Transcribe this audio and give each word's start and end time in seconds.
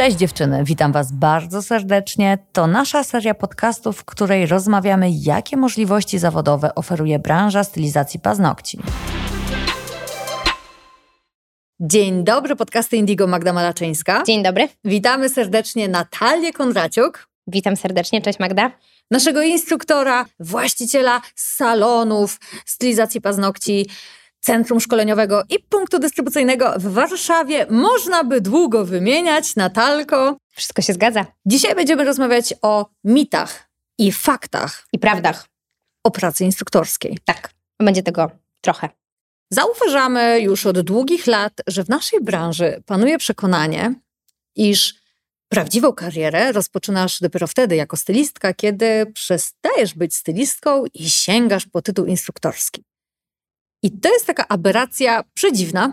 Cześć 0.00 0.16
dziewczyny, 0.16 0.64
witam 0.64 0.92
Was 0.92 1.12
bardzo 1.12 1.62
serdecznie. 1.62 2.38
To 2.52 2.66
nasza 2.66 3.04
seria 3.04 3.34
podcastów, 3.34 3.98
w 3.98 4.04
której 4.04 4.46
rozmawiamy, 4.46 5.10
jakie 5.10 5.56
możliwości 5.56 6.18
zawodowe 6.18 6.74
oferuje 6.74 7.18
branża 7.18 7.64
stylizacji 7.64 8.20
paznokci. 8.20 8.78
Dzień 11.80 12.24
dobry, 12.24 12.56
podcasty 12.56 12.96
Indigo 12.96 13.26
Magda 13.26 13.52
Malaczyńska. 13.52 14.22
Dzień 14.26 14.42
dobry. 14.42 14.68
Witamy 14.84 15.28
serdecznie 15.28 15.88
Natalię 15.88 16.52
Kondraciuk. 16.52 17.28
Witam 17.46 17.76
serdecznie, 17.76 18.22
cześć 18.22 18.38
Magda. 18.38 18.70
Naszego 19.10 19.42
instruktora, 19.42 20.26
właściciela 20.38 21.20
salonów, 21.34 22.38
stylizacji 22.66 23.20
paznokci, 23.20 23.86
centrum 24.40 24.80
szkoleniowego 24.80 25.42
i 25.48 25.58
punktu 25.58 25.98
dystrybucyjnego 25.98 26.74
w 26.76 26.92
Warszawie. 26.92 27.66
Można 27.70 28.24
by 28.24 28.40
długo 28.40 28.84
wymieniać, 28.84 29.56
Natalko. 29.56 30.36
Wszystko 30.54 30.82
się 30.82 30.92
zgadza. 30.92 31.26
Dzisiaj 31.46 31.74
będziemy 31.74 32.04
rozmawiać 32.04 32.54
o 32.62 32.86
mitach 33.04 33.70
i 33.98 34.12
faktach. 34.12 34.86
I 34.92 34.98
prawdach. 34.98 35.48
O 36.04 36.10
pracy 36.10 36.44
instruktorskiej. 36.44 37.18
Tak, 37.24 37.50
będzie 37.80 38.02
tego 38.02 38.30
trochę. 38.60 38.88
Zauważamy 39.50 40.40
już 40.40 40.66
od 40.66 40.80
długich 40.80 41.26
lat, 41.26 41.52
że 41.66 41.84
w 41.84 41.88
naszej 41.88 42.20
branży 42.20 42.82
panuje 42.86 43.18
przekonanie, 43.18 43.94
iż 44.56 44.94
prawdziwą 45.48 45.92
karierę 45.92 46.52
rozpoczynasz 46.52 47.20
dopiero 47.20 47.46
wtedy 47.46 47.76
jako 47.76 47.96
stylistka, 47.96 48.54
kiedy 48.54 49.06
przestajesz 49.14 49.94
być 49.94 50.16
stylistką 50.16 50.84
i 50.94 51.10
sięgasz 51.10 51.66
po 51.66 51.82
tytuł 51.82 52.06
instruktorski. 52.06 52.84
I 53.82 53.90
to 53.90 54.12
jest 54.12 54.26
taka 54.26 54.48
aberracja 54.48 55.24
przedziwna, 55.34 55.88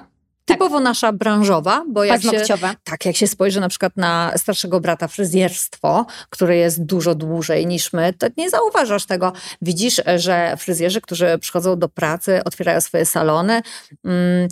tak. 0.48 0.58
typowo 0.58 0.80
nasza 0.80 1.14
branżowa, 1.14 1.86
bo 1.90 2.04
jak 2.04 2.22
się, 2.22 2.44
tak, 2.84 3.06
jak 3.06 3.16
się 3.16 3.28
spojrzy 3.28 3.60
na 3.60 3.70
przykład 3.70 3.98
na 3.98 4.34
starszego 4.38 4.80
brata 4.80 5.08
fryzjerstwo, 5.08 6.06
które 6.30 6.58
jest 6.58 6.86
dużo 6.86 7.16
dłużej 7.16 7.68
niż 7.68 7.94
my, 7.94 8.14
to 8.14 8.28
nie 8.38 8.50
zauważasz 8.50 9.06
tego. 9.06 9.34
Widzisz, 9.62 10.02
że 10.16 10.58
fryzjerzy, 10.58 11.02
którzy 11.02 11.38
przychodzą 11.42 11.80
do 11.80 11.90
pracy, 11.90 12.44
otwierają 12.44 12.82
swoje 12.82 13.06
salony, 13.06 13.62
mm, 14.06 14.48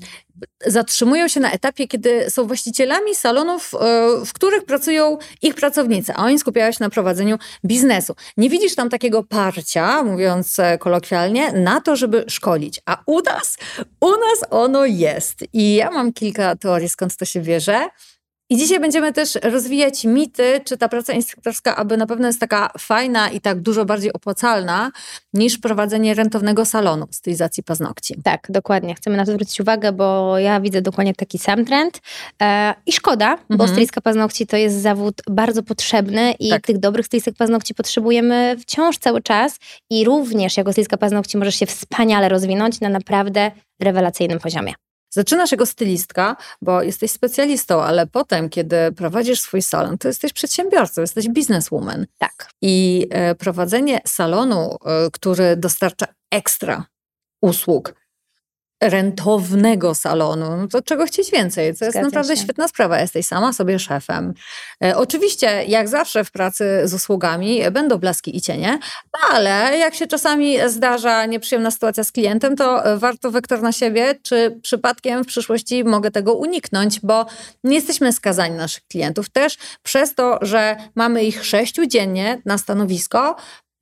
zatrzymują 0.66 1.28
się 1.28 1.40
na 1.40 1.52
etapie, 1.52 1.88
kiedy 1.88 2.30
są 2.30 2.48
właścicielami 2.48 3.16
salonów, 3.16 3.74
e, 3.74 3.78
w 4.26 4.34
których 4.34 4.66
pracują 4.66 5.18
ich 5.42 5.56
pracownicy, 5.56 6.14
a 6.16 6.24
oni 6.26 6.40
skupiają 6.40 6.72
się 6.72 6.78
na 6.80 6.90
prowadzeniu 6.90 7.38
biznesu. 7.66 8.16
Nie 8.38 8.50
widzisz 8.50 8.76
tam 8.76 8.90
takiego 8.90 9.24
parcia, 9.24 10.04
mówiąc 10.04 10.60
e, 10.60 10.78
kolokwialnie, 10.78 11.52
na 11.52 11.82
to, 11.82 11.96
żeby 11.96 12.26
szkolić. 12.28 12.82
A 12.86 13.04
u 13.06 13.22
nas, 13.22 13.58
u 14.02 14.10
nas 14.10 14.46
ono 14.50 14.86
jest. 14.86 15.44
I 15.54 15.76
ja 15.76 15.92
mam 15.92 16.14
kilka 16.14 16.56
teorii, 16.56 16.90
skąd 16.90 17.18
to 17.18 17.26
się 17.26 17.42
bierze. 17.42 17.90
I 18.50 18.58
dzisiaj 18.58 18.80
będziemy 18.80 19.14
też 19.14 19.36
rozwijać 19.44 20.04
mity, 20.04 20.62
czy 20.66 20.78
ta 20.78 20.90
praca 20.90 21.14
instruktorska 21.14 21.76
aby 21.76 21.98
na 21.98 22.08
pewno 22.08 22.28
jest 22.28 22.40
taka 22.40 22.72
fajna 22.80 23.30
i 23.30 23.42
tak 23.42 23.62
dużo 23.62 23.86
bardziej 23.86 24.14
opłacalna 24.14 24.92
niż 25.34 25.58
prowadzenie 25.58 26.14
rentownego 26.14 26.66
salonu 26.66 27.08
stylizacji 27.12 27.64
paznokci. 27.64 28.16
Tak, 28.24 28.48
dokładnie. 28.50 28.96
Chcemy 28.96 29.18
na 29.18 29.26
to 29.26 29.32
zwrócić 29.32 29.60
uwagę, 29.62 29.92
bo 29.92 30.38
ja 30.40 30.62
widzę 30.62 30.82
dokładnie 30.82 31.14
taki 31.14 31.38
sam 31.38 31.66
trend. 31.66 32.02
E, 32.42 32.74
I 32.86 32.94
szkoda, 32.94 33.32
mhm. 33.32 33.58
bo 33.58 33.68
stylistka 33.68 34.02
paznokci 34.02 34.48
to 34.48 34.58
jest 34.58 34.82
zawód 34.82 35.22
bardzo 35.30 35.64
potrzebny 35.64 36.32
i 36.40 36.50
tak. 36.50 36.66
tych 36.66 36.78
dobrych 36.78 37.06
stylistek 37.06 37.36
paznokci 37.36 37.74
potrzebujemy 37.74 38.56
wciąż 38.60 38.98
cały 38.98 39.22
czas. 39.22 39.60
I 39.90 40.06
również 40.06 40.58
jako 40.58 40.72
stylistka 40.72 40.98
paznokci 40.98 41.38
możesz 41.38 41.56
się 41.56 41.66
wspaniale 41.66 42.30
rozwinąć 42.30 42.82
na 42.82 42.90
naprawdę 42.90 43.52
rewelacyjnym 43.80 44.40
poziomie. 44.40 44.74
Zaczynasz 45.16 45.52
jako 45.52 45.66
stylistka, 45.66 46.36
bo 46.62 46.82
jesteś 46.82 47.12
specjalistą, 47.12 47.82
ale 47.82 48.08
potem, 48.08 48.50
kiedy 48.50 48.92
prowadzisz 48.92 49.42
swój 49.42 49.62
salon, 49.62 49.98
to 49.98 50.08
jesteś 50.08 50.34
przedsiębiorcą, 50.34 51.02
jesteś 51.02 51.30
bizneswoman. 51.30 52.06
Tak. 52.18 52.50
I 52.62 53.08
e, 53.10 53.36
prowadzenie 53.36 54.02
salonu, 54.08 54.78
e, 54.86 55.10
który 55.12 55.56
dostarcza 55.56 56.06
ekstra 56.32 56.86
usług, 57.42 57.94
rentownego 58.84 59.96
salonu, 59.96 60.58
no 60.58 60.68
to 60.68 60.82
czego 60.82 61.06
chcieć 61.06 61.32
więcej? 61.32 61.76
To 61.76 61.86
jest 61.86 61.98
naprawdę 61.98 62.36
się. 62.36 62.44
świetna 62.44 62.68
sprawa. 62.68 63.00
Jesteś 63.00 63.26
sama 63.26 63.54
sobie 63.54 63.80
szefem. 63.80 64.34
E, 64.84 64.98
oczywiście, 64.98 65.64
jak 65.68 65.88
zawsze 65.88 66.24
w 66.24 66.32
pracy 66.32 66.82
z 66.84 66.94
usługami 66.94 67.72
będą 67.72 67.98
blaski 67.98 68.38
i 68.38 68.42
cienie, 68.42 68.80
ale 69.32 69.78
jak 69.78 69.96
się 69.96 70.08
czasami 70.08 70.58
zdarza 70.68 71.26
nieprzyjemna 71.26 71.72
sytuacja 71.72 72.04
z 72.04 72.12
klientem, 72.12 72.56
to 72.56 72.84
warto 72.98 73.32
wektor 73.32 73.62
na 73.62 73.72
siebie, 73.72 74.16
czy 74.24 74.60
przypadkiem 74.62 75.24
w 75.24 75.28
przyszłości 75.28 75.84
mogę 75.84 76.12
tego 76.12 76.34
uniknąć, 76.34 77.00
bo 77.00 77.26
nie 77.64 77.76
jesteśmy 77.76 78.14
skazani 78.14 78.56
naszych 78.56 78.84
klientów 78.88 79.30
też 79.30 79.58
przez 79.84 80.16
to, 80.16 80.40
że 80.42 80.76
mamy 80.96 81.24
ich 81.24 81.46
sześciu 81.46 81.86
dziennie 81.86 82.42
na 82.46 82.58
stanowisko, 82.58 83.36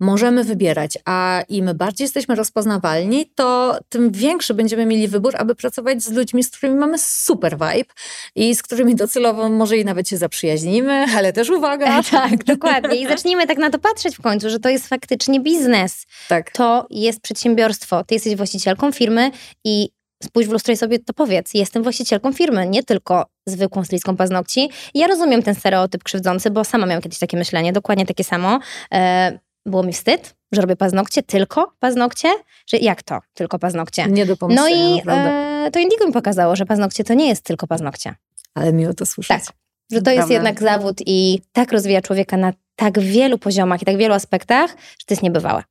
możemy 0.04 0.44
wybierać, 0.44 0.98
a 1.06 1.44
im 1.50 1.70
bardziej 1.76 2.06
jesteśmy 2.06 2.36
rozpoznawalni, 2.36 3.32
to 3.36 3.80
tym 3.90 4.12
większy 4.12 4.54
będziemy 4.54 4.86
mieli 4.86 5.08
wybór, 5.08 5.34
aby 5.38 5.56
pracować 5.56 6.04
z 6.04 6.12
ludźmi, 6.12 6.44
z 6.44 6.50
którymi 6.50 6.80
mamy 6.80 6.98
super 6.98 7.54
vibe 7.54 7.94
i 8.36 8.56
z 8.56 8.64
którymi 8.64 8.96
docelowo 8.96 9.50
może 9.50 9.78
i 9.78 9.86
nawet 9.86 10.10
się 10.10 10.18
zaprzyjaźnimy, 10.18 11.06
ale 11.18 11.34
też 11.34 11.50
uwaga. 11.50 12.00
E, 12.00 12.04
tak, 12.12 12.44
dokładnie. 12.44 12.96
I 12.96 13.08
zacznijmy 13.08 13.48
tak 13.48 13.58
na 13.58 13.70
to 13.70 13.80
patrzeć 13.80 14.16
w 14.16 14.22
końcu, 14.22 14.50
że 14.50 14.60
to 14.60 14.70
jest 14.70 14.88
faktycznie 14.88 15.40
biznes. 15.40 16.06
Tak. 16.30 16.52
To 16.52 16.88
jest 16.90 17.22
przedsiębiorstwo. 17.22 18.04
Ty 18.04 18.16
jesteś 18.16 18.36
właścicielką 18.36 18.92
firmy 18.92 19.32
i 19.64 19.90
spójrz 20.24 20.48
w 20.48 20.52
lustro 20.52 20.74
i 20.74 20.78
sobie 20.78 21.00
to 21.00 21.14
powiedz. 21.14 21.54
Jestem 21.54 21.84
właścicielką 21.84 22.34
firmy, 22.34 22.68
nie 22.68 22.84
tylko 22.84 23.26
zwykłą 23.48 23.84
stylistką 23.84 24.18
paznokci. 24.18 24.70
I 24.94 25.00
ja 25.00 25.08
rozumiem 25.08 25.44
ten 25.44 25.56
stereotyp 25.56 26.04
krzywdzący, 26.04 26.52
bo 26.52 26.64
sama 26.64 26.86
miałam 26.86 27.02
kiedyś 27.02 27.20
takie 27.20 27.38
myślenie, 27.38 27.74
dokładnie 27.74 28.06
takie 28.06 28.24
samo. 28.24 28.60
E, 28.94 29.40
było 29.66 29.84
mi 29.84 29.94
wstyd, 29.94 30.36
że 30.52 30.62
robię 30.62 30.76
paznokcie, 30.76 31.24
tylko 31.24 31.74
paznokcie, 31.80 32.30
że 32.68 32.78
jak 32.78 33.04
to, 33.04 33.20
tylko 33.34 33.60
paznokcie. 33.60 34.08
Nie 34.08 34.26
do 34.26 34.38
No 34.50 34.70
i 34.70 35.02
e, 35.08 35.70
to 35.74 35.80
Indigo 35.80 36.08
mi 36.08 36.14
pokazało, 36.14 36.56
że 36.56 36.66
paznokcie 36.66 37.04
to 37.04 37.14
nie 37.14 37.28
jest 37.28 37.44
tylko 37.44 37.68
paznokcie. 37.68 38.16
Ale 38.56 38.74
miło 38.74 38.94
to 38.94 39.06
słyszeć. 39.06 39.46
Tak, 39.46 39.56
że 39.92 40.02
to 40.02 40.12
jest 40.12 40.30
jednak 40.30 40.60
zawód 40.60 40.98
i 41.06 41.42
tak 41.52 41.72
rozwija 41.72 42.02
człowieka 42.02 42.38
na 42.38 42.54
tak 42.76 43.00
wielu 43.00 43.38
poziomach 43.38 43.82
i 43.82 43.86
tak 43.86 43.98
wielu 43.98 44.14
aspektach, 44.14 44.72
że 44.72 45.06
to 45.06 45.14
jest 45.14 45.24
niebywałe. 45.24 45.64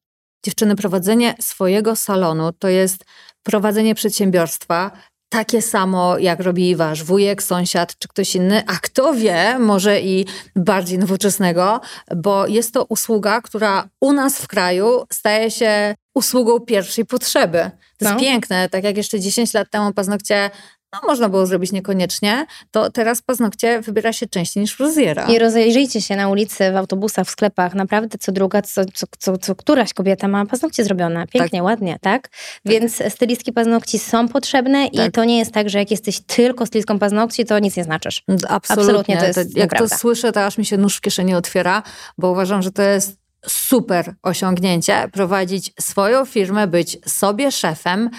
Dziewczyny, 0.45 0.77
prowadzenie 0.77 1.35
swojego 1.41 1.97
salonu 1.97 2.53
to 2.53 2.69
jest 2.69 3.05
prowadzenie 3.43 3.95
przedsiębiorstwa, 3.95 4.91
takie 5.33 5.63
samo, 5.63 6.19
jak 6.19 6.41
robi 6.41 6.77
wasz 6.77 7.03
wujek, 7.05 7.43
sąsiad 7.43 7.99
czy 7.99 8.09
ktoś 8.09 8.37
inny, 8.37 8.63
a 8.67 8.77
kto 8.77 9.15
wie, 9.15 9.59
może 9.59 10.01
i 10.01 10.27
bardziej 10.57 10.99
nowoczesnego, 10.99 11.81
bo 12.17 12.47
jest 12.47 12.75
to 12.75 12.85
usługa, 12.85 13.41
która 13.41 13.89
u 14.01 14.13
nas 14.13 14.39
w 14.39 14.49
kraju 14.49 15.05
staje 15.13 15.51
się 15.51 15.95
usługą 16.15 16.61
pierwszej 16.61 17.05
potrzeby. 17.05 17.71
To 17.99 18.05
no. 18.05 18.11
jest 18.11 18.21
piękne, 18.21 18.69
tak 18.69 18.85
jak 18.85 18.97
jeszcze 18.97 19.21
10 19.21 19.55
lat 19.55 19.71
temu 19.71 19.93
paznokcie 19.93 20.51
no, 20.93 21.01
można 21.07 21.29
było 21.29 21.47
zrobić 21.47 21.73
niekoniecznie, 21.73 22.47
to 22.71 22.91
teraz 22.91 23.23
paznokcie 23.23 23.81
wybiera 23.81 24.13
się 24.13 24.27
częściej 24.27 24.61
niż 24.61 24.75
fryzjera. 24.75 25.27
I 25.27 25.39
rozejrzyjcie 25.39 26.03
się 26.03 26.17
na 26.17 26.29
ulicy, 26.29 26.73
w 26.73 26.77
autobusach, 26.77 27.27
w 27.27 27.31
sklepach. 27.31 27.75
Naprawdę 27.75 28.19
co 28.19 28.33
druga, 28.33 28.63
co, 28.63 28.85
co, 28.95 29.07
co, 29.19 29.39
co 29.39 29.55
któraś 29.55 29.95
kobieta 29.95 30.29
ma 30.29 30.47
paznokcie 30.47 30.85
zrobione. 30.85 31.27
Pięknie, 31.27 31.59
tak. 31.59 31.65
ładnie, 31.65 31.99
tak? 32.01 32.23
tak? 32.23 32.31
Więc 32.65 33.03
stylistki 33.09 33.53
paznokci 33.53 33.99
są 33.99 34.29
potrzebne 34.29 34.91
tak. 34.91 35.09
i 35.09 35.13
to 35.13 35.25
nie 35.25 35.39
jest 35.39 35.53
tak, 35.53 35.71
że 35.71 35.79
jak 35.79 35.91
jesteś 35.91 36.21
tylko 36.21 36.67
stylistką 36.67 36.99
paznokci, 36.99 37.45
to 37.45 37.59
nic 37.59 37.77
nie 37.77 37.85
znaczysz. 37.85 38.23
Absolutnie. 38.29 38.61
Absolutnie 38.71 39.17
to 39.17 39.25
jest 39.25 39.35
to, 39.35 39.41
Jak 39.41 39.55
nieprawda. 39.55 39.89
to 39.89 39.99
słyszę, 39.99 40.33
to 40.33 40.45
aż 40.45 40.59
mi 40.59 40.67
się 40.67 40.77
nóż 40.77 40.97
w 40.97 41.01
kieszeni 41.01 41.35
otwiera, 41.35 41.83
bo 42.19 42.31
uważam, 42.31 42.63
że 42.63 42.71
to 42.71 42.83
jest 42.83 43.23
super 43.49 44.15
osiągnięcie 44.23 45.09
prowadzić 45.13 45.73
swoją 45.81 46.25
firmę, 46.25 46.67
być 46.67 46.99
sobie 47.07 47.53
szefem, 47.53 48.11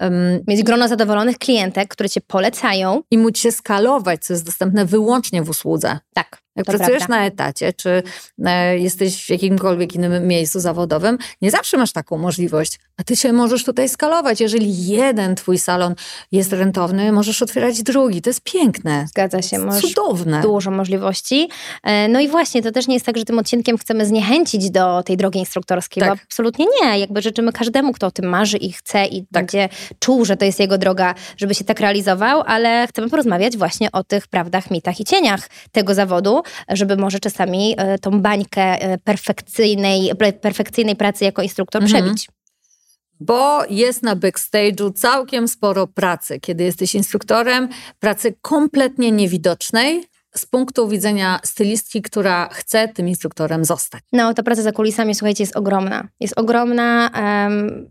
Um, 0.00 0.14
mieć 0.48 0.62
grono 0.62 0.88
zadowolonych 0.88 1.38
klientek, 1.38 1.88
które 1.88 2.08
cię 2.08 2.20
polecają. 2.20 3.02
I 3.10 3.18
móc 3.18 3.38
się 3.38 3.52
skalować, 3.52 4.24
co 4.24 4.32
jest 4.32 4.46
dostępne 4.46 4.84
wyłącznie 4.84 5.42
w 5.42 5.48
usłudze. 5.48 5.98
Tak. 6.14 6.42
Jak 6.58 6.66
pracujesz 6.66 6.98
prawda. 6.98 7.16
na 7.16 7.26
etacie, 7.26 7.72
czy 7.72 8.02
e, 8.44 8.78
jesteś 8.78 9.24
w 9.24 9.30
jakimkolwiek 9.30 9.94
innym 9.94 10.26
miejscu 10.26 10.60
zawodowym, 10.60 11.18
nie 11.42 11.50
zawsze 11.50 11.76
masz 11.78 11.92
taką 11.92 12.18
możliwość, 12.18 12.78
a 12.96 13.04
ty 13.04 13.16
się 13.16 13.32
możesz 13.32 13.64
tutaj 13.64 13.88
skalować. 13.88 14.40
Jeżeli 14.40 14.86
jeden 14.86 15.34
twój 15.34 15.58
salon 15.58 15.94
jest 16.32 16.52
rentowny, 16.52 17.12
możesz 17.12 17.42
otwierać 17.42 17.82
drugi. 17.82 18.22
To 18.22 18.30
jest 18.30 18.40
piękne. 18.40 19.06
Zgadza 19.08 19.42
się. 19.42 19.58
Masz 19.58 19.80
cudowne. 19.80 20.42
Dużo 20.42 20.70
możliwości. 20.70 21.48
E, 21.84 22.08
no 22.08 22.20
i 22.20 22.28
właśnie, 22.28 22.62
to 22.62 22.72
też 22.72 22.88
nie 22.88 22.94
jest 22.94 23.06
tak, 23.06 23.18
że 23.18 23.24
tym 23.24 23.38
odcinkiem 23.38 23.78
chcemy 23.78 24.06
zniechęcić 24.06 24.70
do 24.70 25.02
tej 25.02 25.16
drogi 25.16 25.38
instruktorskiej, 25.38 26.00
tak. 26.00 26.10
bo 26.16 26.22
absolutnie 26.24 26.66
nie. 26.82 26.98
Jakby 26.98 27.22
życzymy 27.22 27.52
każdemu, 27.52 27.92
kto 27.92 28.06
o 28.06 28.10
tym 28.10 28.26
marzy 28.26 28.56
i 28.56 28.72
chce 28.72 29.06
i 29.06 29.20
tak. 29.20 29.28
będzie 29.30 29.68
czuł, 29.98 30.24
że 30.24 30.36
to 30.36 30.44
jest 30.44 30.60
jego 30.60 30.78
droga, 30.78 31.14
żeby 31.36 31.54
się 31.54 31.64
tak 31.64 31.80
realizował, 31.80 32.42
ale 32.46 32.86
chcemy 32.86 33.10
porozmawiać 33.10 33.56
właśnie 33.56 33.92
o 33.92 34.04
tych 34.04 34.26
prawdach, 34.26 34.70
mitach 34.70 35.00
i 35.00 35.04
cieniach 35.04 35.48
tego 35.72 35.94
zawodu, 35.94 36.42
żeby 36.68 36.96
może 36.96 37.18
czasami 37.18 37.74
e, 37.76 37.98
tą 37.98 38.20
bańkę 38.20 38.62
e, 38.62 38.98
perfekcyjnej, 38.98 40.12
perfekcyjnej 40.40 40.96
pracy 40.96 41.24
jako 41.24 41.42
instruktor 41.42 41.82
mhm. 41.82 42.02
przebić 42.02 42.28
bo 43.20 43.64
jest 43.70 44.02
na 44.02 44.16
backstage'u 44.16 44.92
całkiem 44.92 45.48
sporo 45.48 45.86
pracy. 45.86 46.40
Kiedy 46.40 46.64
jesteś 46.64 46.94
instruktorem, 46.94 47.68
pracy 48.00 48.34
kompletnie 48.42 49.12
niewidocznej, 49.12 50.04
z 50.38 50.46
punktu 50.46 50.88
widzenia 50.88 51.40
stylistki, 51.44 52.02
która 52.02 52.48
chce 52.52 52.88
tym 52.88 53.08
instruktorem 53.08 53.64
zostać? 53.64 54.02
No, 54.12 54.34
ta 54.34 54.42
praca 54.42 54.62
za 54.62 54.72
kulisami, 54.72 55.14
słuchajcie, 55.14 55.42
jest 55.42 55.56
ogromna. 55.56 56.08
Jest 56.20 56.38
ogromna, 56.38 57.10
um, 57.14 57.88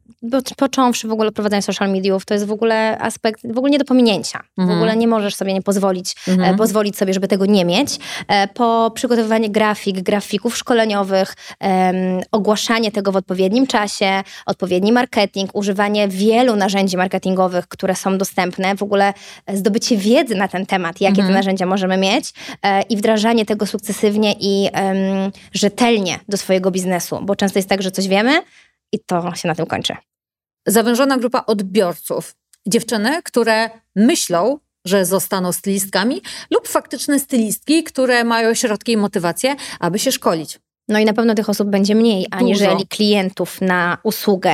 począwszy 0.57 1.07
w 1.07 1.11
ogóle 1.11 1.27
od 1.27 1.35
prowadzenia 1.35 1.61
social 1.61 1.91
mediów, 1.91 2.25
to 2.25 2.33
jest 2.33 2.45
w 2.45 2.51
ogóle 2.51 2.97
aspekt 2.99 3.53
w 3.53 3.57
ogóle 3.57 3.71
nie 3.71 3.79
do 3.79 3.85
pominięcia. 3.85 4.39
Mhm. 4.57 4.77
W 4.77 4.81
ogóle 4.81 4.97
nie 4.97 5.07
możesz 5.07 5.35
sobie 5.35 5.53
nie 5.53 5.61
pozwolić, 5.61 6.15
e, 6.27 6.31
mhm. 6.31 6.53
e, 6.53 6.57
pozwolić 6.57 6.97
sobie, 6.97 7.13
żeby 7.13 7.27
tego 7.27 7.45
nie 7.45 7.65
mieć. 7.65 7.99
E, 8.27 8.47
po 8.47 8.91
przygotowywaniu 8.95 9.49
grafik, 9.49 10.01
grafików 10.01 10.57
szkoleniowych, 10.57 11.35
e, 11.63 12.21
ogłaszanie 12.31 12.91
tego 12.91 13.11
w 13.11 13.15
odpowiednim 13.15 13.67
czasie, 13.67 14.23
odpowiedni 14.45 14.91
marketing, 14.91 15.55
używanie 15.55 16.07
wielu 16.07 16.55
narzędzi 16.55 16.97
marketingowych, 16.97 17.67
które 17.67 17.95
są 17.95 18.17
dostępne, 18.17 18.75
w 18.75 18.83
ogóle 18.83 19.13
zdobycie 19.53 19.97
wiedzy 19.97 20.35
na 20.35 20.47
ten 20.47 20.65
temat, 20.65 21.01
jakie 21.01 21.21
mhm. 21.21 21.27
te 21.27 21.33
narzędzia 21.33 21.65
możemy 21.65 21.97
mieć 21.97 22.29
e, 22.29 22.33
i 22.89 22.97
wdrażanie 22.97 23.45
tego 23.45 23.65
sukcesywnie 23.65 24.35
i 24.39 24.69
rzetelnie 25.53 26.19
do 26.29 26.37
swojego 26.37 26.71
biznesu, 26.71 27.19
bo 27.23 27.35
często 27.35 27.59
jest 27.59 27.69
tak, 27.69 27.81
że 27.81 27.91
coś 27.91 28.07
wiemy, 28.07 28.41
i 28.91 28.99
to 28.99 29.35
się 29.35 29.47
na 29.47 29.55
tym 29.55 29.65
kończy. 29.65 29.95
Zawężona 30.67 31.17
grupa 31.17 31.43
odbiorców. 31.45 32.35
Dziewczyny, 32.67 33.23
które 33.23 33.69
myślą, 33.95 34.59
że 34.85 35.05
zostaną 35.05 35.51
stylistkami, 35.51 36.21
lub 36.51 36.67
faktyczne 36.67 37.19
stylistki, 37.19 37.83
które 37.83 38.23
mają 38.23 38.53
środki 38.53 38.91
i 38.91 38.97
motywację, 38.97 39.55
aby 39.79 39.99
się 39.99 40.11
szkolić. 40.11 40.59
No 40.89 40.99
i 40.99 41.05
na 41.05 41.13
pewno 41.13 41.35
tych 41.35 41.49
osób 41.49 41.69
będzie 41.69 41.95
mniej, 41.95 42.27
aniżeli 42.31 42.73
Dużo. 42.73 42.85
klientów 42.89 43.61
na 43.61 43.97
usługę. 44.03 44.51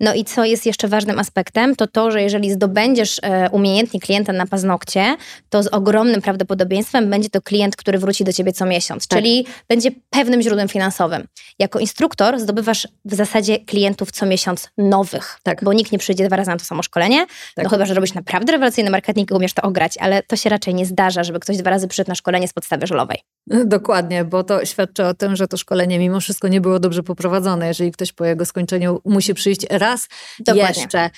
No 0.00 0.14
i 0.14 0.24
co 0.24 0.44
jest 0.44 0.66
jeszcze 0.66 0.88
ważnym 0.88 1.18
aspektem, 1.18 1.76
to 1.76 1.86
to, 1.86 2.10
że 2.10 2.22
jeżeli 2.22 2.50
zdobędziesz 2.50 3.20
e, 3.22 3.50
umiejętnie 3.50 4.00
klienta 4.00 4.32
na 4.32 4.46
paznokcie, 4.46 5.16
to 5.48 5.62
z 5.62 5.66
ogromnym 5.66 6.22
prawdopodobieństwem 6.22 7.10
będzie 7.10 7.30
to 7.30 7.42
klient, 7.42 7.76
który 7.76 7.98
wróci 7.98 8.24
do 8.24 8.32
ciebie 8.32 8.52
co 8.52 8.66
miesiąc, 8.66 9.06
tak. 9.06 9.18
czyli 9.18 9.46
będzie 9.68 9.90
pewnym 10.10 10.42
źródłem 10.42 10.68
finansowym. 10.68 11.26
Jako 11.58 11.78
instruktor 11.78 12.40
zdobywasz 12.40 12.88
w 13.04 13.14
zasadzie 13.14 13.58
klientów 13.58 14.10
co 14.10 14.26
miesiąc 14.26 14.68
nowych, 14.78 15.38
tak. 15.42 15.64
bo 15.64 15.72
nikt 15.72 15.92
nie 15.92 15.98
przyjdzie 15.98 16.26
dwa 16.26 16.36
razy 16.36 16.50
na 16.50 16.56
to 16.56 16.64
samo 16.64 16.82
szkolenie, 16.82 17.26
tak. 17.54 17.64
no 17.64 17.70
chyba, 17.70 17.86
że 17.86 17.94
robisz 17.94 18.14
naprawdę 18.14 18.52
rewelacyjny 18.52 18.90
marketing 18.90 19.30
i 19.30 19.34
umiesz 19.34 19.52
to 19.52 19.62
ograć, 19.62 19.98
ale 19.98 20.22
to 20.22 20.36
się 20.36 20.50
raczej 20.50 20.74
nie 20.74 20.86
zdarza, 20.86 21.24
żeby 21.24 21.40
ktoś 21.40 21.56
dwa 21.56 21.70
razy 21.70 21.88
przyszedł 21.88 22.08
na 22.08 22.14
szkolenie 22.14 22.48
z 22.48 22.52
podstawy 22.52 22.86
żelowej. 22.86 23.18
Dokładnie, 23.46 24.24
bo 24.24 24.44
to 24.44 24.64
świadczy 24.64 25.04
o 25.04 25.14
tym, 25.14 25.36
że 25.36 25.48
to 25.48 25.56
szkolenie 25.56 25.71
mimo 25.98 26.20
wszystko 26.20 26.48
nie 26.48 26.60
było 26.60 26.80
dobrze 26.80 27.02
poprowadzone, 27.02 27.68
jeżeli 27.68 27.92
ktoś 27.92 28.12
po 28.12 28.24
jego 28.24 28.44
skończeniu 28.44 29.00
musi 29.04 29.34
przyjść 29.34 29.66
raz 29.70 30.08
Dokładnie. 30.38 30.82
jeszcze. 30.82 31.10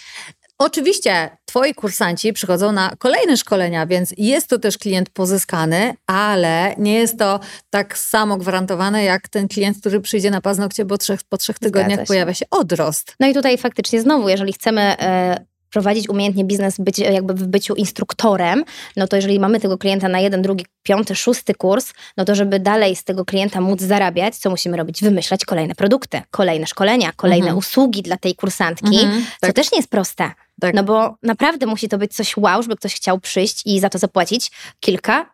Oczywiście 0.58 1.36
twoi 1.44 1.74
kursanci 1.74 2.32
przychodzą 2.32 2.72
na 2.72 2.90
kolejne 2.98 3.36
szkolenia, 3.36 3.86
więc 3.86 4.14
jest 4.18 4.48
to 4.48 4.58
też 4.58 4.78
klient 4.78 5.10
pozyskany, 5.10 5.94
ale 6.06 6.74
nie 6.78 6.94
jest 6.94 7.18
to 7.18 7.40
tak 7.70 7.98
samo 7.98 8.36
gwarantowane 8.36 9.04
jak 9.04 9.28
ten 9.28 9.48
klient, 9.48 9.80
który 9.80 10.00
przyjdzie 10.00 10.30
na 10.30 10.40
paznokcie, 10.40 10.84
bo 10.84 10.98
trzech, 10.98 11.20
po 11.28 11.36
trzech 11.36 11.58
tygodniach 11.58 12.06
pojawia 12.06 12.34
się 12.34 12.46
odrost. 12.50 13.14
No 13.20 13.26
i 13.26 13.34
tutaj 13.34 13.58
faktycznie 13.58 14.00
znowu, 14.00 14.28
jeżeli 14.28 14.52
chcemy 14.52 14.80
e, 14.80 15.44
prowadzić 15.74 16.08
umiejętnie 16.08 16.44
biznes, 16.44 16.76
być 16.78 16.98
jakby 16.98 17.34
w 17.34 17.46
byciu 17.46 17.74
instruktorem, 17.74 18.64
no 18.96 19.06
to 19.08 19.16
jeżeli 19.16 19.40
mamy 19.40 19.60
tego 19.60 19.78
klienta 19.78 20.08
na 20.08 20.20
jeden, 20.20 20.42
drugi, 20.42 20.66
piąty, 20.82 21.14
szósty 21.14 21.54
kurs, 21.54 21.92
no 22.16 22.24
to 22.24 22.34
żeby 22.34 22.60
dalej 22.60 22.96
z 22.96 23.04
tego 23.04 23.24
klienta 23.24 23.60
móc 23.60 23.80
zarabiać, 23.80 24.36
co 24.36 24.50
musimy 24.50 24.76
robić? 24.76 25.00
Wymyślać 25.02 25.44
kolejne 25.44 25.74
produkty, 25.74 26.22
kolejne 26.30 26.66
szkolenia, 26.66 27.12
kolejne 27.16 27.46
mhm. 27.46 27.58
usługi 27.58 28.02
dla 28.02 28.16
tej 28.16 28.34
kursantki, 28.34 29.00
mhm, 29.00 29.24
tak. 29.40 29.50
co 29.50 29.54
też 29.54 29.72
nie 29.72 29.78
jest 29.78 29.90
proste. 29.90 30.30
Tak. 30.60 30.74
No 30.74 30.84
bo 30.84 31.16
naprawdę 31.22 31.66
musi 31.66 31.88
to 31.88 31.98
być 31.98 32.14
coś 32.14 32.36
wow, 32.36 32.62
żeby 32.62 32.76
ktoś 32.76 32.94
chciał 32.94 33.20
przyjść 33.20 33.62
i 33.66 33.80
za 33.80 33.88
to 33.90 33.98
zapłacić 33.98 34.50
kilka 34.80 35.33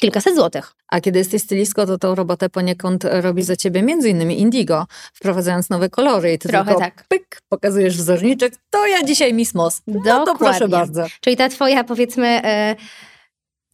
kilkaset 0.00 0.36
złotych. 0.36 0.72
A 0.88 1.00
kiedy 1.00 1.18
jesteś 1.18 1.42
stylistką, 1.42 1.86
to 1.86 1.98
tą 1.98 2.14
robotę 2.14 2.48
poniekąd 2.48 3.04
robi 3.04 3.42
za 3.42 3.56
ciebie 3.56 3.82
między 3.82 4.08
innymi 4.08 4.40
Indigo, 4.40 4.86
wprowadzając 5.14 5.70
nowe 5.70 5.90
kolory 5.90 6.32
i 6.32 6.38
ty 6.38 6.48
Trochę 6.48 6.64
tylko 6.64 6.80
tak. 6.80 7.04
pyk, 7.08 7.40
pokazujesz 7.48 7.96
wzorniczek, 7.96 8.54
to 8.70 8.86
ja 8.86 9.02
dzisiaj 9.02 9.34
Miss 9.34 9.54
Moss. 9.54 9.82
No 9.86 9.94
Dokładnie. 9.94 10.26
to 10.26 10.38
proszę 10.38 10.68
bardzo. 10.68 11.06
Czyli 11.20 11.36
ta 11.36 11.48
twoja 11.48 11.84
powiedzmy... 11.84 12.42
Yy 12.78 13.13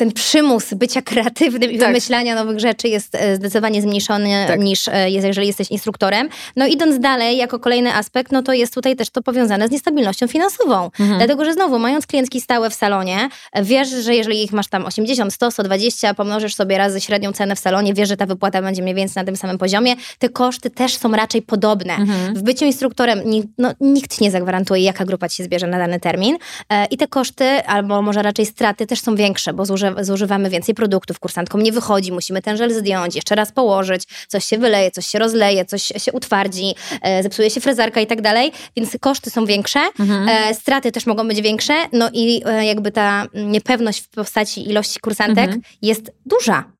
ten 0.01 0.13
przymus 0.13 0.75
bycia 0.75 1.03
kreatywnym 1.03 1.71
i 1.71 1.79
tak. 1.79 1.89
wymyślania 1.89 2.35
nowych 2.35 2.61
rzeczy 2.61 2.89
jest 2.89 3.15
e, 3.15 3.37
zdecydowanie 3.37 3.83
zmniejszony 3.83 4.45
tak. 4.49 4.61
niż 4.61 4.89
e, 4.89 5.11
jeżeli 5.11 5.47
jesteś 5.47 5.71
instruktorem. 5.71 6.29
No 6.57 6.67
idąc 6.67 7.01
dalej, 7.01 7.37
jako 7.37 7.59
kolejny 7.59 7.95
aspekt, 7.95 8.33
no 8.33 8.43
to 8.43 8.53
jest 8.53 8.75
tutaj 8.75 8.97
też 8.97 9.11
to 9.11 9.23
powiązane 9.23 9.69
z 9.69 9.71
niestabilnością 9.71 10.29
finansową. 10.29 10.85
Mhm. 10.85 11.19
Dlatego, 11.19 11.45
że 11.45 11.53
znowu, 11.53 11.79
mając 11.79 12.07
klientki 12.07 12.41
stałe 12.41 12.71
w 12.71 12.75
salonie, 12.75 13.29
wiesz, 13.63 13.89
że 13.89 14.15
jeżeli 14.15 14.45
ich 14.45 14.53
masz 14.53 14.69
tam 14.69 14.87
80, 14.87 15.35
100, 15.35 15.51
120, 15.51 16.15
pomnożysz 16.15 16.55
sobie 16.55 16.79
razy 16.79 17.01
średnią 17.01 17.33
cenę 17.33 17.57
w 17.57 17.59
salonie, 17.59 17.95
wiesz, 17.95 18.09
że 18.09 18.17
ta 18.17 18.27
wypłata 18.27 18.63
będzie 18.63 18.83
mniej 18.83 18.95
więcej 18.95 19.21
na 19.21 19.25
tym 19.25 19.37
samym 19.37 19.59
poziomie, 19.59 19.95
te 20.19 20.29
koszty 20.29 20.71
też 20.71 20.97
są 20.97 21.13
raczej 21.13 21.43
podobne. 21.43 21.95
Mhm. 21.95 22.35
W 22.35 22.43
byciu 22.43 22.65
instruktorem 22.65 23.23
no, 23.59 23.73
nikt 23.81 24.21
nie 24.21 24.31
zagwarantuje, 24.31 24.83
jaka 24.83 25.05
grupa 25.05 25.29
ci 25.29 25.37
się 25.37 25.45
zbierze 25.45 25.67
na 25.67 25.79
dany 25.79 26.01
termin 26.01 26.37
e, 26.69 26.87
i 26.87 26.97
te 26.97 27.09
koszty, 27.09 27.65
albo 27.67 28.03
może 28.03 28.23
raczej 28.23 28.47
straty 28.47 28.87
też 28.87 29.01
są 29.01 29.17
większe, 29.17 29.53
bo 29.53 29.67
zużywa 29.67 29.90
zużywamy 30.01 30.51
więcej 30.51 30.75
produktów, 30.75 31.19
kursantkom 31.19 31.63
nie 31.63 31.73
wychodzi, 31.73 32.13
musimy 32.13 32.43
ten 32.43 32.57
żel 32.57 32.75
zdjąć, 32.75 33.15
jeszcze 33.15 33.35
raz 33.35 33.53
położyć, 33.53 34.05
coś 34.29 34.45
się 34.45 34.59
wyleje, 34.59 34.91
coś 34.91 35.07
się 35.07 35.19
rozleje, 35.19 35.65
coś 35.65 35.83
się 35.83 36.13
utwardzi, 36.13 36.75
e, 37.03 37.23
zepsuje 37.23 37.51
się 37.51 37.61
frezarka 37.61 38.01
i 38.01 38.07
tak 38.07 38.21
dalej, 38.21 38.53
więc 38.77 38.97
koszty 39.01 39.31
są 39.31 39.47
większe, 39.47 39.81
mhm. 40.01 40.29
e, 40.29 40.55
straty 40.55 40.93
też 40.93 41.07
mogą 41.07 41.29
być 41.29 41.43
większe, 41.43 41.75
no 41.93 42.11
i 42.13 42.43
e, 42.47 42.67
jakby 42.67 42.93
ta 42.93 43.27
niepewność 43.35 44.01
w 44.01 44.09
postaci 44.09 44.69
ilości 44.69 45.01
kursantek 45.01 45.45
mhm. 45.45 45.63
jest 45.83 46.13
duża. 46.27 46.80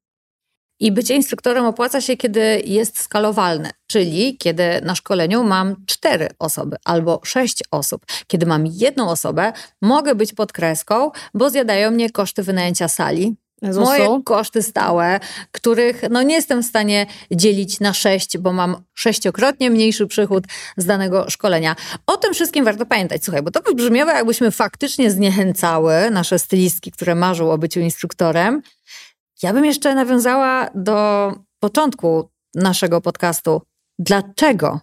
I 0.81 0.93
bycie 0.93 1.15
instruktorem 1.15 1.65
opłaca 1.65 2.01
się, 2.01 2.17
kiedy 2.17 2.63
jest 2.65 3.01
skalowalne, 3.01 3.71
czyli 3.87 4.37
kiedy 4.39 4.81
na 4.83 4.95
szkoleniu 4.95 5.45
mam 5.45 5.77
cztery 5.87 6.29
osoby 6.39 6.77
albo 6.85 7.21
sześć 7.25 7.63
osób. 7.71 8.07
Kiedy 8.27 8.47
mam 8.47 8.67
jedną 8.67 9.09
osobę, 9.11 9.53
mogę 9.83 10.15
być 10.15 10.33
pod 10.33 10.53
kreską, 10.53 11.11
bo 11.35 11.51
zjadają 11.51 11.91
mnie 11.91 12.11
koszty 12.11 12.43
wynajęcia 12.43 12.89
sali, 12.89 13.37
Jezusu. 13.63 13.87
Moje 13.87 14.23
koszty 14.25 14.63
stałe, 14.63 15.21
których 15.53 16.03
no 16.11 16.23
nie 16.23 16.35
jestem 16.35 16.63
w 16.63 16.67
stanie 16.67 17.07
dzielić 17.31 17.81
na 17.81 17.95
sześć, 17.95 18.39
bo 18.39 18.53
mam 18.53 18.77
sześciokrotnie 18.95 19.71
mniejszy 19.71 20.07
przychód 20.07 20.45
z 20.77 20.85
danego 20.85 21.31
szkolenia. 21.31 21.77
O 22.07 22.17
tym 22.17 22.35
wszystkim 22.35 22.65
warto 22.65 22.87
pamiętać. 22.87 23.25
Słuchaj, 23.25 23.43
bo 23.43 23.51
to 23.51 23.63
by 23.63 23.75
brzmiało, 23.75 24.11
jakbyśmy 24.11 24.51
faktycznie 24.51 25.11
zniechęcały 25.11 26.11
nasze 26.11 26.39
stylistki, 26.39 26.93
które 26.93 27.15
marzą 27.15 27.51
o 27.51 27.59
byciu 27.59 27.81
instruktorem, 27.81 28.63
ja 29.43 29.53
bym 29.53 29.65
jeszcze 29.65 29.95
nawiązała 29.95 30.71
do 30.75 31.33
początku 31.59 32.31
naszego 32.55 33.01
podcastu. 33.01 33.63
Dlaczego 33.99 34.81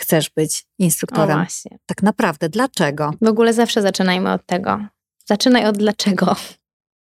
chcesz 0.00 0.30
być 0.30 0.64
instruktorem? 0.78 1.38
O 1.38 1.40
właśnie. 1.40 1.78
Tak 1.86 2.02
naprawdę, 2.02 2.48
dlaczego? 2.48 3.10
W 3.22 3.28
ogóle 3.28 3.52
zawsze 3.52 3.82
zaczynajmy 3.82 4.32
od 4.32 4.46
tego. 4.46 4.80
Zaczynaj 5.26 5.66
od 5.66 5.78
dlaczego. 5.78 6.36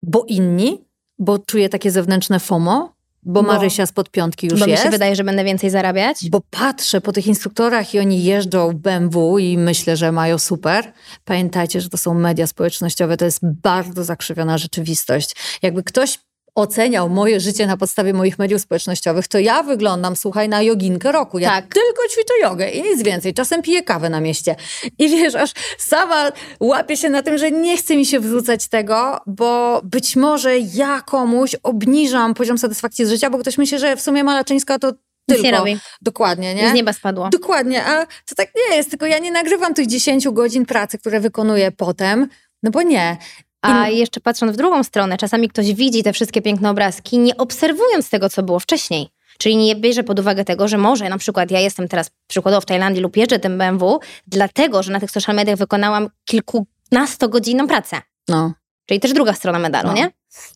Bo 0.02 0.24
inni? 0.28 0.84
Bo 1.18 1.38
czuję 1.38 1.68
takie 1.68 1.90
zewnętrzne 1.90 2.40
FOMO? 2.40 2.98
Bo, 3.22 3.42
bo 3.42 3.48
Marysia 3.48 3.86
spod 3.86 4.10
piątki 4.10 4.46
już 4.46 4.60
bo 4.60 4.66
jest. 4.66 4.82
Bo 4.82 4.86
mi 4.86 4.86
się 4.86 4.90
wydaje, 4.90 5.16
że 5.16 5.24
będę 5.24 5.44
więcej 5.44 5.70
zarabiać. 5.70 6.30
Bo 6.30 6.40
patrzę 6.50 7.00
po 7.00 7.12
tych 7.12 7.26
instruktorach 7.26 7.94
i 7.94 7.98
oni 7.98 8.24
jeżdżą 8.24 8.72
BMW 8.72 9.38
i 9.38 9.58
myślę, 9.58 9.96
że 9.96 10.12
mają 10.12 10.38
super. 10.38 10.92
Pamiętajcie, 11.24 11.80
że 11.80 11.88
to 11.88 11.96
są 11.96 12.14
media 12.14 12.46
społecznościowe. 12.46 13.16
To 13.16 13.24
jest 13.24 13.40
bardzo 13.42 14.04
zakrzywiona 14.04 14.58
rzeczywistość. 14.58 15.36
Jakby 15.62 15.82
ktoś 15.82 16.18
oceniał 16.58 17.08
moje 17.08 17.40
życie 17.40 17.66
na 17.66 17.76
podstawie 17.76 18.12
moich 18.12 18.38
mediów 18.38 18.62
społecznościowych, 18.62 19.28
to 19.28 19.38
ja 19.38 19.62
wyglądam, 19.62 20.16
słuchaj, 20.16 20.48
na 20.48 20.62
joginkę 20.62 21.12
roku. 21.12 21.38
Ja 21.38 21.48
tak. 21.48 21.64
tylko 21.64 22.02
ćwiczę 22.10 22.34
jogę 22.42 22.70
i 22.70 22.82
nic 22.82 23.02
więcej. 23.02 23.34
Czasem 23.34 23.62
piję 23.62 23.82
kawę 23.82 24.10
na 24.10 24.20
mieście. 24.20 24.56
I 24.98 25.08
wiesz, 25.08 25.34
aż 25.34 25.52
sama 25.78 26.32
łapię 26.60 26.96
się 26.96 27.10
na 27.10 27.22
tym, 27.22 27.38
że 27.38 27.50
nie 27.50 27.76
chce 27.76 27.96
mi 27.96 28.06
się 28.06 28.20
wrzucać 28.20 28.68
tego, 28.68 29.18
bo 29.26 29.80
być 29.84 30.16
może 30.16 30.58
ja 30.58 31.00
komuś 31.00 31.56
obniżam 31.62 32.34
poziom 32.34 32.58
satysfakcji 32.58 33.06
z 33.06 33.10
życia, 33.10 33.30
bo 33.30 33.38
ktoś 33.38 33.58
myśli, 33.58 33.78
że 33.78 33.96
w 33.96 34.00
sumie 34.00 34.24
Malaczyńska 34.24 34.78
to 34.78 34.92
tylko. 35.26 35.42
nie 35.42 35.50
robi. 35.50 35.78
Dokładnie, 36.02 36.54
nie? 36.54 36.70
Z 36.70 36.72
nieba 36.72 36.92
spadło. 36.92 37.28
Dokładnie, 37.28 37.84
a 37.84 38.06
to 38.06 38.34
tak 38.36 38.48
nie 38.56 38.76
jest, 38.76 38.90
tylko 38.90 39.06
ja 39.06 39.18
nie 39.18 39.30
nagrywam 39.30 39.74
tych 39.74 39.86
10 39.86 40.28
godzin 40.28 40.66
pracy, 40.66 40.98
które 40.98 41.20
wykonuję 41.20 41.72
potem, 41.72 42.28
no 42.62 42.70
bo 42.70 42.82
nie. 42.82 43.16
A 43.62 43.88
jeszcze 43.88 44.20
patrząc 44.20 44.52
w 44.52 44.56
drugą 44.56 44.84
stronę, 44.84 45.16
czasami 45.16 45.48
ktoś 45.48 45.74
widzi 45.74 46.02
te 46.02 46.12
wszystkie 46.12 46.42
piękne 46.42 46.70
obrazki, 46.70 47.18
nie 47.18 47.36
obserwując 47.36 48.10
tego, 48.10 48.30
co 48.30 48.42
było 48.42 48.60
wcześniej. 48.60 49.08
Czyli 49.38 49.56
nie 49.56 49.76
bierze 49.76 50.04
pod 50.04 50.18
uwagę 50.18 50.44
tego, 50.44 50.68
że 50.68 50.78
może 50.78 51.08
na 51.08 51.18
przykład 51.18 51.50
ja 51.50 51.60
jestem 51.60 51.88
teraz 51.88 52.10
przykładowo 52.26 52.60
w 52.60 52.66
Tajlandii 52.66 53.02
lub 53.02 53.16
jeżdżę 53.16 53.38
tym 53.38 53.58
BMW, 53.58 54.00
dlatego, 54.26 54.82
że 54.82 54.92
na 54.92 55.00
tych 55.00 55.10
social 55.10 55.36
mediach 55.36 55.56
wykonałam 55.56 56.08
kilkunastogodzinną 56.24 57.66
pracę. 57.66 58.02
No. 58.28 58.52
Czyli 58.86 59.00
też 59.00 59.12
druga 59.12 59.32
strona 59.32 59.58
medalu, 59.58 59.88
no. 59.88 59.94
nie? 59.94 60.10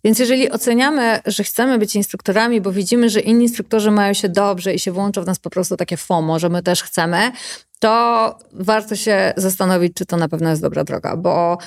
Więc 0.05 0.19
jeżeli 0.19 0.51
oceniamy, 0.51 1.21
że 1.27 1.45
chcemy 1.45 1.79
być 1.79 1.97
instruktorami, 1.97 2.61
bo 2.61 2.73
widzimy, 2.73 3.11
że 3.11 3.21
inni 3.21 3.45
instruktorzy 3.45 3.91
mają 3.91 4.13
się 4.15 4.29
dobrze 4.29 4.75
i 4.75 4.79
się 4.79 4.93
włączą 4.93 5.23
w 5.23 5.27
nas 5.27 5.39
po 5.39 5.51
prostu 5.51 5.77
takie 5.77 5.97
FOMO, 5.97 6.39
że 6.39 6.49
my 6.49 6.63
też 6.63 6.83
chcemy, 6.83 7.33
to 7.79 8.39
warto 8.53 8.97
się 8.97 9.33
zastanowić, 9.37 9.93
czy 9.95 10.07
to 10.07 10.17
na 10.17 10.29
pewno 10.29 10.51
jest 10.51 10.63
dobra 10.63 10.85
droga, 10.85 11.17
bo 11.17 11.59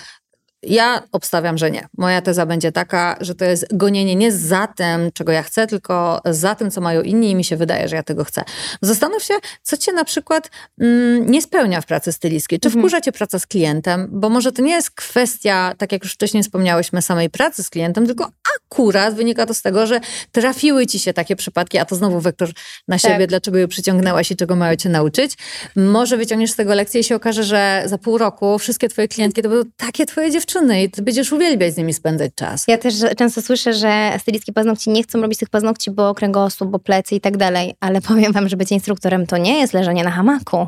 Ja 0.66 1.04
obstawiam, 1.12 1.58
że 1.58 1.72
nie. 1.72 1.88
Moja 1.98 2.22
teza 2.22 2.46
będzie 2.46 2.72
taka, 2.72 3.18
że 3.22 3.36
to 3.36 3.46
jest 3.46 3.66
gonienie 3.74 4.16
nie 4.16 4.32
za 4.32 4.68
tym, 4.68 5.12
czego 5.14 5.32
ja 5.32 5.44
chcę, 5.44 5.68
tylko 5.68 6.22
za 6.26 6.56
tym, 6.56 6.72
co 6.72 6.82
mają 6.82 7.02
inni 7.02 7.32
i 7.32 7.36
mi 7.36 7.44
się 7.44 7.58
wydaje, 7.58 7.88
że 7.88 7.96
ja 7.96 8.04
tego 8.04 8.24
chcę. 8.24 8.44
Zastanów 8.82 9.24
się, 9.24 9.34
co 9.64 9.78
cię 9.78 9.94
na 9.94 10.06
przykład 10.06 10.52
mm, 10.80 11.32
nie 11.32 11.42
spełnia 11.42 11.82
w 11.82 11.86
pracy 11.86 12.12
stylistki. 12.12 12.60
Czy 12.60 12.68
mhm. 12.68 12.82
wkurza 12.82 13.02
cię 13.02 13.12
praca 13.12 13.40
z 13.40 13.48
klientem? 13.48 14.08
Bo 14.12 14.30
może 14.30 14.52
to 14.52 14.62
nie 14.62 14.72
jest 14.72 14.92
kwestia, 14.92 15.74
tak 15.78 15.92
jak 15.92 16.04
już 16.04 16.14
wcześniej 16.14 16.44
wspomniałyśmy, 16.44 17.02
samej 17.02 17.30
pracy 17.30 17.64
z 17.64 17.70
klientem, 17.70 18.08
tylko 18.08 18.32
akurat 18.56 19.16
wynika 19.16 19.46
to 19.46 19.54
z 19.54 19.62
tego, 19.62 19.88
że 19.88 20.00
trafiły 20.32 20.88
ci 20.88 21.00
się 21.00 21.14
takie 21.14 21.36
przypadki, 21.36 21.78
a 21.78 21.86
to 21.86 21.96
znowu 21.96 22.20
wektor 22.20 22.50
na 22.88 22.98
siebie, 22.98 23.20
tak. 23.20 23.28
dlaczego 23.28 23.58
je 23.58 23.68
przyciągnęłaś 23.68 24.32
i 24.32 24.36
czego 24.36 24.56
mają 24.56 24.76
cię 24.76 24.90
nauczyć. 24.90 25.38
Może 25.76 26.18
wyciągniesz 26.18 26.52
z 26.52 26.56
tego 26.56 26.76
lekcję 26.76 27.02
i 27.02 27.04
się 27.04 27.16
okaże, 27.16 27.44
że 27.44 27.84
za 27.86 27.98
pół 27.98 28.18
roku 28.18 28.60
wszystkie 28.60 28.90
twoje 28.90 29.08
klientki 29.08 29.42
to 29.42 29.50
będą 29.50 29.70
takie 29.78 30.06
twoje 30.06 30.32
dziewczyny 30.32 30.55
i 30.84 30.90
ty 30.90 31.02
będziesz 31.02 31.32
uwielbiać 31.32 31.74
z 31.74 31.78
nimi 31.78 31.94
spędzać 31.94 32.32
czas. 32.36 32.66
Ja 32.68 32.78
też 32.78 32.94
często 33.18 33.42
słyszę, 33.42 33.74
że 33.74 34.12
stylistki 34.20 34.54
paznokci 34.54 34.90
nie 34.90 35.04
chcą 35.04 35.22
robić 35.22 35.40
tych 35.40 35.50
paznokci, 35.50 35.92
bo 35.92 36.14
kręgosłup, 36.14 36.70
bo 36.70 36.80
plecy 36.80 37.16
i 37.16 37.22
tak 37.22 37.38
dalej, 37.38 37.74
ale 37.80 38.02
powiem 38.10 38.34
wam, 38.34 38.50
że 38.50 38.58
bycie 38.58 38.76
instruktorem 38.76 39.28
to 39.28 39.38
nie 39.38 39.60
jest 39.60 39.74
leżenie 39.74 40.04
na 40.04 40.12
hamaku. 40.12 40.68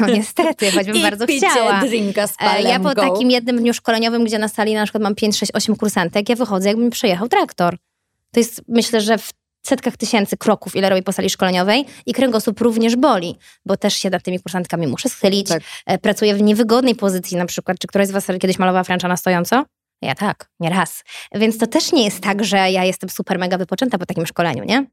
No 0.00 0.06
niestety, 0.06 0.70
choćbym 0.70 0.96
I 1.00 1.02
bardzo 1.02 1.26
chciała. 1.26 1.80
drinka 1.80 2.26
z 2.26 2.34
e, 2.40 2.62
Ja 2.62 2.80
po 2.80 2.94
takim 2.94 3.30
jednym 3.30 3.56
dniu 3.56 3.74
szkoleniowym, 3.74 4.24
gdzie 4.24 4.38
na 4.38 4.48
sali 4.48 4.74
na 4.74 4.84
przykład 4.84 5.02
mam 5.02 5.14
5, 5.14 5.38
6, 5.38 5.52
8 5.54 5.76
kursantek, 5.76 6.28
ja 6.28 6.36
wychodzę 6.36 6.68
jakby 6.68 6.84
mi 6.84 6.90
przejechał 6.90 7.28
traktor. 7.28 7.76
To 8.32 8.40
jest, 8.40 8.62
myślę, 8.68 9.00
że 9.00 9.18
w 9.18 9.30
setkach 9.66 9.96
tysięcy 9.96 10.36
kroków, 10.36 10.76
ile 10.76 10.88
robię 10.88 11.02
po 11.02 11.12
sali 11.12 11.30
szkoleniowej 11.30 11.86
i 12.06 12.12
kręgosłup 12.12 12.60
również 12.60 12.96
boli, 12.96 13.38
bo 13.66 13.76
też 13.76 13.94
się 13.94 14.10
nad 14.10 14.22
tymi 14.22 14.40
kursantkami 14.40 14.86
muszę 14.86 15.08
schylić. 15.08 15.48
Tak. 15.48 15.62
E, 15.86 15.98
pracuję 15.98 16.34
w 16.34 16.42
niewygodnej 16.42 16.94
pozycji 16.94 17.36
na 17.36 17.46
przykład. 17.46 17.78
Czy 17.78 17.86
któraś 17.86 18.08
z 18.08 18.10
was 18.10 18.26
kiedyś 18.40 18.58
malowała 18.58 18.84
Frencha 18.84 19.08
na 19.08 19.16
stojąco? 19.16 19.64
Ja 20.02 20.14
tak, 20.14 20.50
nie 20.60 20.70
raz. 20.70 21.04
Więc 21.34 21.58
to 21.58 21.66
też 21.66 21.92
nie 21.92 22.04
jest 22.04 22.20
tak, 22.20 22.44
że 22.44 22.70
ja 22.70 22.84
jestem 22.84 23.10
super 23.10 23.38
mega 23.38 23.58
wypoczęta 23.58 23.98
po 23.98 24.06
takim 24.06 24.26
szkoleniu, 24.26 24.64
nie? 24.64 24.86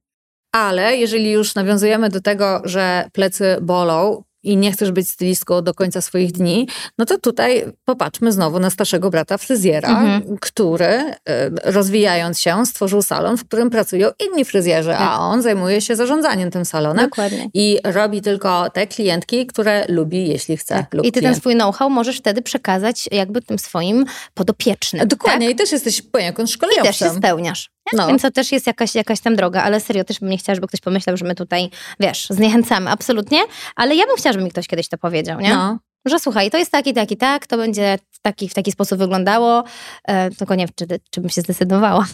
Ale 0.51 0.97
jeżeli 0.97 1.31
już 1.31 1.55
nawiązujemy 1.55 2.09
do 2.09 2.21
tego, 2.21 2.61
że 2.63 3.09
plecy 3.13 3.57
bolą, 3.61 4.23
i 4.47 4.57
nie 4.57 4.71
chcesz 4.71 4.91
być 4.91 5.09
stylistką 5.09 5.61
do 5.61 5.73
końca 5.73 6.01
swoich 6.01 6.31
dni, 6.31 6.67
no 6.97 7.05
to 7.05 7.17
tutaj 7.17 7.65
popatrzmy 7.85 8.31
znowu 8.31 8.59
na 8.59 8.69
starszego 8.69 9.09
brata 9.09 9.37
fryzjera, 9.37 9.89
mhm. 9.89 10.37
który 10.41 10.85
e, 10.85 11.15
rozwijając 11.63 12.39
się 12.39 12.65
stworzył 12.65 13.01
salon, 13.01 13.37
w 13.37 13.45
którym 13.45 13.69
pracują 13.69 14.09
inni 14.27 14.45
fryzjerzy, 14.45 14.89
tak. 14.89 15.01
a 15.01 15.19
on 15.19 15.41
zajmuje 15.41 15.81
się 15.81 15.95
zarządzaniem 15.95 16.51
tym 16.51 16.65
salonem 16.65 17.05
Dokładnie. 17.05 17.49
i 17.53 17.79
robi 17.83 18.21
tylko 18.21 18.69
te 18.69 18.87
klientki, 18.87 19.45
które 19.45 19.85
lubi, 19.89 20.27
jeśli 20.27 20.57
chce. 20.57 20.75
Tak. 20.75 20.87
I 21.03 21.11
ty 21.11 21.19
klient. 21.19 21.35
ten 21.35 21.35
swój 21.35 21.55
know-how 21.55 21.89
możesz 21.89 22.17
wtedy 22.17 22.41
przekazać 22.41 23.09
jakby 23.11 23.41
tym 23.41 23.59
swoim 23.59 24.05
podopiecznym. 24.33 25.07
Dokładnie 25.07 25.47
tak? 25.47 25.55
i 25.55 25.57
też 25.57 25.71
jesteś 25.71 26.01
poniekąd 26.01 26.51
szkoleniowcem. 26.51 26.93
I 26.93 26.97
też 26.97 27.13
się 27.13 27.17
spełniasz. 27.17 27.69
No. 27.93 28.07
Więc 28.07 28.21
to 28.21 28.31
też 28.31 28.51
jest 28.51 28.67
jakaś, 28.67 28.95
jakaś 28.95 29.19
tam 29.19 29.35
droga, 29.35 29.63
ale 29.63 29.79
serio 29.79 30.03
też 30.03 30.19
bym 30.19 30.29
nie 30.29 30.37
chciała, 30.37 30.55
żeby 30.55 30.67
ktoś 30.67 30.81
pomyślał, 30.81 31.17
że 31.17 31.25
my 31.25 31.35
tutaj, 31.35 31.69
wiesz, 31.99 32.27
zniechęcamy, 32.29 32.89
absolutnie, 32.89 33.39
ale 33.75 33.95
ja 33.95 34.05
bym 34.05 34.15
chciała, 34.15 34.33
żeby 34.33 34.45
mi 34.45 34.51
ktoś 34.51 34.67
kiedyś 34.67 34.87
to 34.87 34.97
powiedział, 34.97 35.39
nie? 35.39 35.53
No. 35.53 35.79
Że 36.05 36.19
słuchaj, 36.19 36.51
to 36.51 36.57
jest 36.57 36.71
taki, 36.71 36.93
taki, 36.93 37.17
tak, 37.17 37.47
to 37.47 37.57
będzie 37.57 37.97
w 38.11 38.19
taki, 38.21 38.49
w 38.49 38.53
taki 38.53 38.71
sposób 38.71 38.99
wyglądało, 38.99 39.63
e, 40.03 40.29
tylko 40.29 40.55
nie 40.55 40.65
wiem, 40.65 40.73
czy, 40.75 40.99
czy 41.11 41.21
bym 41.21 41.29
się 41.29 41.41
zdecydowała. 41.41 42.05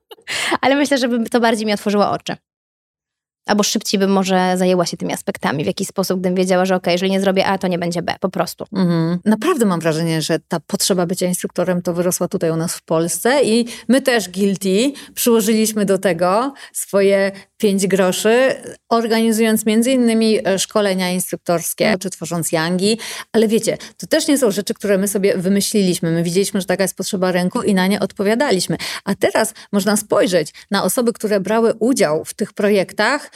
ale 0.60 0.76
myślę, 0.76 0.98
że 0.98 1.08
by 1.08 1.30
to 1.30 1.40
bardziej 1.40 1.66
mi 1.66 1.72
otworzyło 1.72 2.10
oczy. 2.10 2.36
Albo 3.46 3.62
szybciej 3.62 4.00
bym 4.00 4.10
może 4.10 4.54
zajęła 4.56 4.86
się 4.86 4.96
tymi 4.96 5.12
aspektami, 5.12 5.64
w 5.64 5.66
jakiś 5.66 5.88
sposób, 5.88 6.20
gdybym 6.20 6.36
wiedziała, 6.36 6.64
że 6.64 6.76
ok, 6.76 6.86
jeżeli 6.86 7.10
nie 7.10 7.20
zrobię 7.20 7.46
A, 7.46 7.58
to 7.58 7.68
nie 7.68 7.78
będzie 7.78 8.02
B, 8.02 8.14
po 8.20 8.28
prostu. 8.28 8.64
Mhm. 8.72 9.18
Naprawdę 9.24 9.66
mam 9.66 9.80
wrażenie, 9.80 10.22
że 10.22 10.38
ta 10.48 10.60
potrzeba 10.60 11.06
bycia 11.06 11.26
instruktorem 11.26 11.82
to 11.82 11.94
wyrosła 11.94 12.28
tutaj 12.28 12.50
u 12.50 12.56
nas 12.56 12.74
w 12.74 12.82
Polsce 12.82 13.44
i 13.44 13.68
my 13.88 14.02
też 14.02 14.28
guilty 14.28 14.92
przyłożyliśmy 15.14 15.84
do 15.84 15.98
tego 15.98 16.54
swoje 16.72 17.32
pięć 17.56 17.86
groszy, 17.86 18.54
organizując 18.88 19.66
między 19.66 19.90
innymi 19.90 20.48
e, 20.48 20.58
szkolenia 20.58 21.10
instruktorskie, 21.10 21.96
czy 22.00 22.10
tworząc 22.10 22.52
yangi, 22.52 22.98
ale 23.32 23.48
wiecie, 23.48 23.78
to 23.96 24.06
też 24.06 24.28
nie 24.28 24.38
są 24.38 24.50
rzeczy, 24.50 24.74
które 24.74 24.98
my 24.98 25.08
sobie 25.08 25.36
wymyśliliśmy. 25.38 26.10
My 26.10 26.22
widzieliśmy, 26.22 26.60
że 26.60 26.66
taka 26.66 26.82
jest 26.82 26.96
potrzeba 26.96 27.32
rynku 27.32 27.62
i 27.62 27.74
na 27.74 27.86
nie 27.86 28.00
odpowiadaliśmy. 28.00 28.76
A 29.04 29.14
teraz 29.14 29.54
można 29.72 29.96
spojrzeć 29.96 30.52
na 30.70 30.84
osoby, 30.84 31.12
które 31.12 31.40
brały 31.40 31.74
udział 31.78 32.24
w 32.24 32.34
tych 32.34 32.52
projektach 32.52 33.30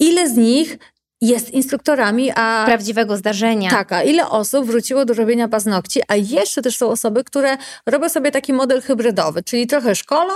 ile 0.00 0.28
z 0.28 0.36
nich 0.36 0.78
jest 1.20 1.50
instruktorami, 1.50 2.30
a... 2.34 2.62
Prawdziwego 2.66 3.16
zdarzenia. 3.16 3.70
Tak, 3.70 3.92
a 3.92 4.02
ile 4.02 4.28
osób 4.28 4.66
wróciło 4.66 5.04
do 5.04 5.14
robienia 5.14 5.48
paznokci, 5.48 6.00
a 6.08 6.16
jeszcze 6.16 6.62
też 6.62 6.76
są 6.76 6.88
osoby, 6.88 7.24
które 7.24 7.56
robią 7.86 8.08
sobie 8.08 8.30
taki 8.30 8.52
model 8.52 8.82
hybrydowy, 8.82 9.42
czyli 9.42 9.66
trochę 9.66 9.94
szkolą, 9.94 10.34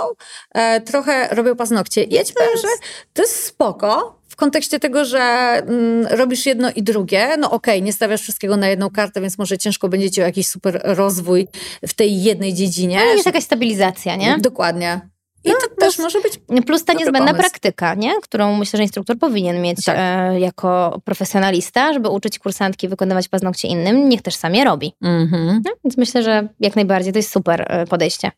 e, 0.53 0.81
trochę 0.81 1.27
robią 1.31 1.55
paznokcie. 1.55 2.03
Ja 2.03 2.23
ci 2.23 2.33
powiem, 2.33 2.57
że 2.61 2.67
to 3.13 3.21
jest 3.21 3.45
spoko, 3.45 4.21
w 4.29 4.35
kontekście 4.35 4.79
tego, 4.79 5.05
że 5.05 5.19
mm, 5.19 6.07
robisz 6.07 6.45
jedno 6.45 6.71
i 6.75 6.83
drugie, 6.83 7.37
no 7.37 7.51
okej, 7.51 7.75
okay, 7.75 7.81
nie 7.81 7.93
stawiasz 7.93 8.21
wszystkiego 8.21 8.57
na 8.57 8.67
jedną 8.67 8.89
kartę, 8.89 9.21
więc 9.21 9.37
może 9.37 9.57
ciężko 9.57 9.89
będzie 9.89 10.11
ci 10.11 10.21
o 10.21 10.25
jakiś 10.25 10.47
super 10.47 10.81
rozwój 10.83 11.47
w 11.87 11.93
tej 11.93 12.23
jednej 12.23 12.53
dziedzinie. 12.53 12.99
No 13.05 13.13
jest 13.13 13.25
jakaś 13.25 13.43
stabilizacja, 13.43 14.15
nie? 14.15 14.37
Dokładnie. 14.39 15.10
I 15.43 15.49
no, 15.49 15.55
to 15.55 15.67
plus, 15.67 15.77
też 15.77 15.99
może 15.99 16.21
być. 16.21 16.39
Plus 16.65 16.85
ta 16.85 16.93
niezbędna 16.93 17.19
pomysł. 17.19 17.39
praktyka, 17.39 17.95
nie? 17.95 18.13
którą 18.21 18.57
myślę, 18.57 18.77
że 18.77 18.83
instruktor 18.83 19.17
powinien 19.17 19.61
mieć 19.61 19.85
tak. 19.85 19.95
e, 19.99 20.39
jako 20.39 21.01
profesjonalista, 21.05 21.93
żeby 21.93 22.09
uczyć 22.09 22.39
kursantki 22.39 22.87
wykonywać 22.87 23.27
paznokcie 23.27 23.67
innym. 23.67 24.09
Niech 24.09 24.21
też 24.21 24.35
sam 24.35 24.55
je 24.55 24.63
robi. 24.63 24.93
Mm-hmm. 25.03 25.59
No, 25.65 25.71
więc 25.83 25.97
myślę, 25.97 26.23
że 26.23 26.47
jak 26.59 26.75
najbardziej 26.75 27.13
to 27.13 27.19
jest 27.19 27.31
super 27.31 27.65
e, 27.67 27.85
podejście. 27.85 28.31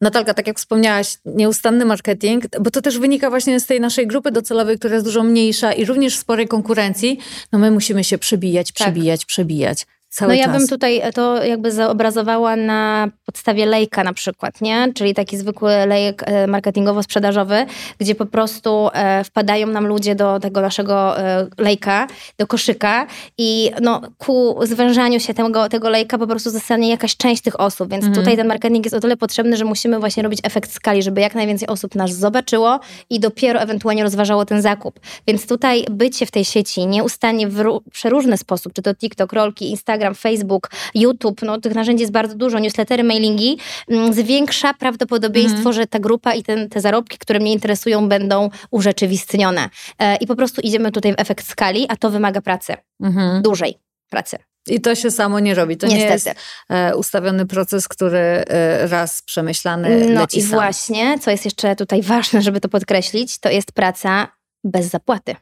Natalka, 0.00 0.34
tak 0.34 0.46
jak 0.46 0.58
wspomniałaś, 0.58 1.18
nieustanny 1.24 1.84
marketing, 1.84 2.44
bo 2.60 2.70
to 2.70 2.82
też 2.82 2.98
wynika 2.98 3.30
właśnie 3.30 3.60
z 3.60 3.66
tej 3.66 3.80
naszej 3.80 4.06
grupy 4.06 4.30
docelowej, 4.30 4.78
która 4.78 4.94
jest 4.94 5.06
dużo 5.06 5.22
mniejsza 5.22 5.72
i 5.72 5.84
również 5.84 6.18
sporej 6.18 6.48
konkurencji. 6.48 7.18
No 7.52 7.58
my 7.58 7.70
musimy 7.70 8.04
się 8.04 8.18
przebijać, 8.18 8.72
przebijać, 8.72 9.20
tak. 9.20 9.26
przebijać. 9.26 9.86
Cały 10.14 10.28
no 10.28 10.34
ja 10.34 10.44
czas. 10.44 10.56
bym 10.56 10.68
tutaj 10.68 11.02
to 11.14 11.44
jakby 11.44 11.72
zaobrazowała 11.72 12.56
na 12.56 13.08
podstawie 13.26 13.66
lejka 13.66 14.04
na 14.04 14.12
przykład, 14.12 14.60
nie? 14.60 14.92
Czyli 14.94 15.14
taki 15.14 15.36
zwykły 15.36 15.86
lejek 15.86 16.22
e, 16.26 16.46
marketingowo-sprzedażowy, 16.46 17.66
gdzie 17.98 18.14
po 18.14 18.26
prostu 18.26 18.88
e, 18.92 19.24
wpadają 19.24 19.66
nam 19.66 19.86
ludzie 19.86 20.14
do 20.14 20.40
tego 20.40 20.60
naszego 20.60 21.18
e, 21.18 21.46
lejka, 21.58 22.06
do 22.38 22.46
koszyka 22.46 23.06
i 23.38 23.70
no, 23.82 24.00
ku 24.18 24.58
zwężaniu 24.62 25.20
się 25.20 25.34
tego, 25.34 25.68
tego 25.68 25.90
lejka 25.90 26.18
po 26.18 26.26
prostu 26.26 26.50
zostanie 26.50 26.88
jakaś 26.90 27.16
część 27.16 27.42
tych 27.42 27.60
osób, 27.60 27.90
więc 27.90 28.04
mhm. 28.04 28.22
tutaj 28.22 28.36
ten 28.36 28.46
marketing 28.46 28.84
jest 28.84 28.96
o 28.96 29.00
tyle 29.00 29.16
potrzebny, 29.16 29.56
że 29.56 29.64
musimy 29.64 29.98
właśnie 30.00 30.22
robić 30.22 30.40
efekt 30.42 30.72
skali, 30.72 31.02
żeby 31.02 31.20
jak 31.20 31.34
najwięcej 31.34 31.68
osób 31.68 31.94
nas 31.94 32.12
zobaczyło 32.12 32.80
i 33.10 33.20
dopiero 33.20 33.60
ewentualnie 33.60 34.02
rozważało 34.02 34.44
ten 34.44 34.62
zakup. 34.62 35.00
Więc 35.26 35.46
tutaj 35.46 35.84
bycie 35.90 36.26
w 36.26 36.30
tej 36.30 36.44
sieci 36.44 36.86
nieustannie 36.86 37.48
w 37.48 37.64
przeróżny 37.92 38.36
sposób, 38.36 38.72
czy 38.72 38.82
to 38.82 38.94
TikTok, 38.94 39.32
rolki, 39.32 39.70
Instagram, 39.70 40.03
Instagram, 40.04 40.14
Facebook, 40.14 40.70
YouTube, 40.94 41.42
no 41.42 41.60
tych 41.60 41.74
narzędzi 41.74 42.00
jest 42.00 42.12
bardzo 42.12 42.34
dużo, 42.34 42.58
newslettery, 42.58 43.04
mailingi, 43.04 43.58
mm, 43.88 44.12
zwiększa 44.12 44.74
prawdopodobieństwo, 44.74 45.58
mhm. 45.58 45.74
że 45.74 45.86
ta 45.86 45.98
grupa 45.98 46.34
i 46.34 46.42
ten, 46.42 46.68
te 46.68 46.80
zarobki, 46.80 47.18
które 47.18 47.40
mnie 47.40 47.52
interesują, 47.52 48.08
będą 48.08 48.50
urzeczywistnione. 48.70 49.68
E, 49.98 50.16
I 50.16 50.26
po 50.26 50.36
prostu 50.36 50.60
idziemy 50.60 50.92
tutaj 50.92 51.12
w 51.12 51.20
efekt 51.20 51.46
skali, 51.46 51.86
a 51.88 51.96
to 51.96 52.10
wymaga 52.10 52.40
pracy. 52.40 52.74
Mhm. 53.00 53.42
Dużej 53.42 53.78
pracy. 54.10 54.36
I 54.66 54.80
to 54.80 54.94
się 54.94 55.10
samo 55.10 55.40
nie 55.40 55.54
robi. 55.54 55.76
To 55.76 55.86
Niestety. 55.86 56.08
nie 56.08 56.12
jest 56.12 56.40
e, 56.68 56.96
ustawiony 56.96 57.46
proces, 57.46 57.88
który 57.88 58.18
e, 58.18 58.86
raz 58.86 59.22
przemyślany 59.22 60.08
no 60.08 60.26
i 60.32 60.42
sam. 60.42 60.50
właśnie, 60.50 61.18
co 61.18 61.30
jest 61.30 61.44
jeszcze 61.44 61.76
tutaj 61.76 62.02
ważne, 62.02 62.42
żeby 62.42 62.60
to 62.60 62.68
podkreślić, 62.68 63.38
to 63.38 63.50
jest 63.50 63.72
praca 63.72 64.28
bez 64.64 64.86
zapłaty. 64.86 65.36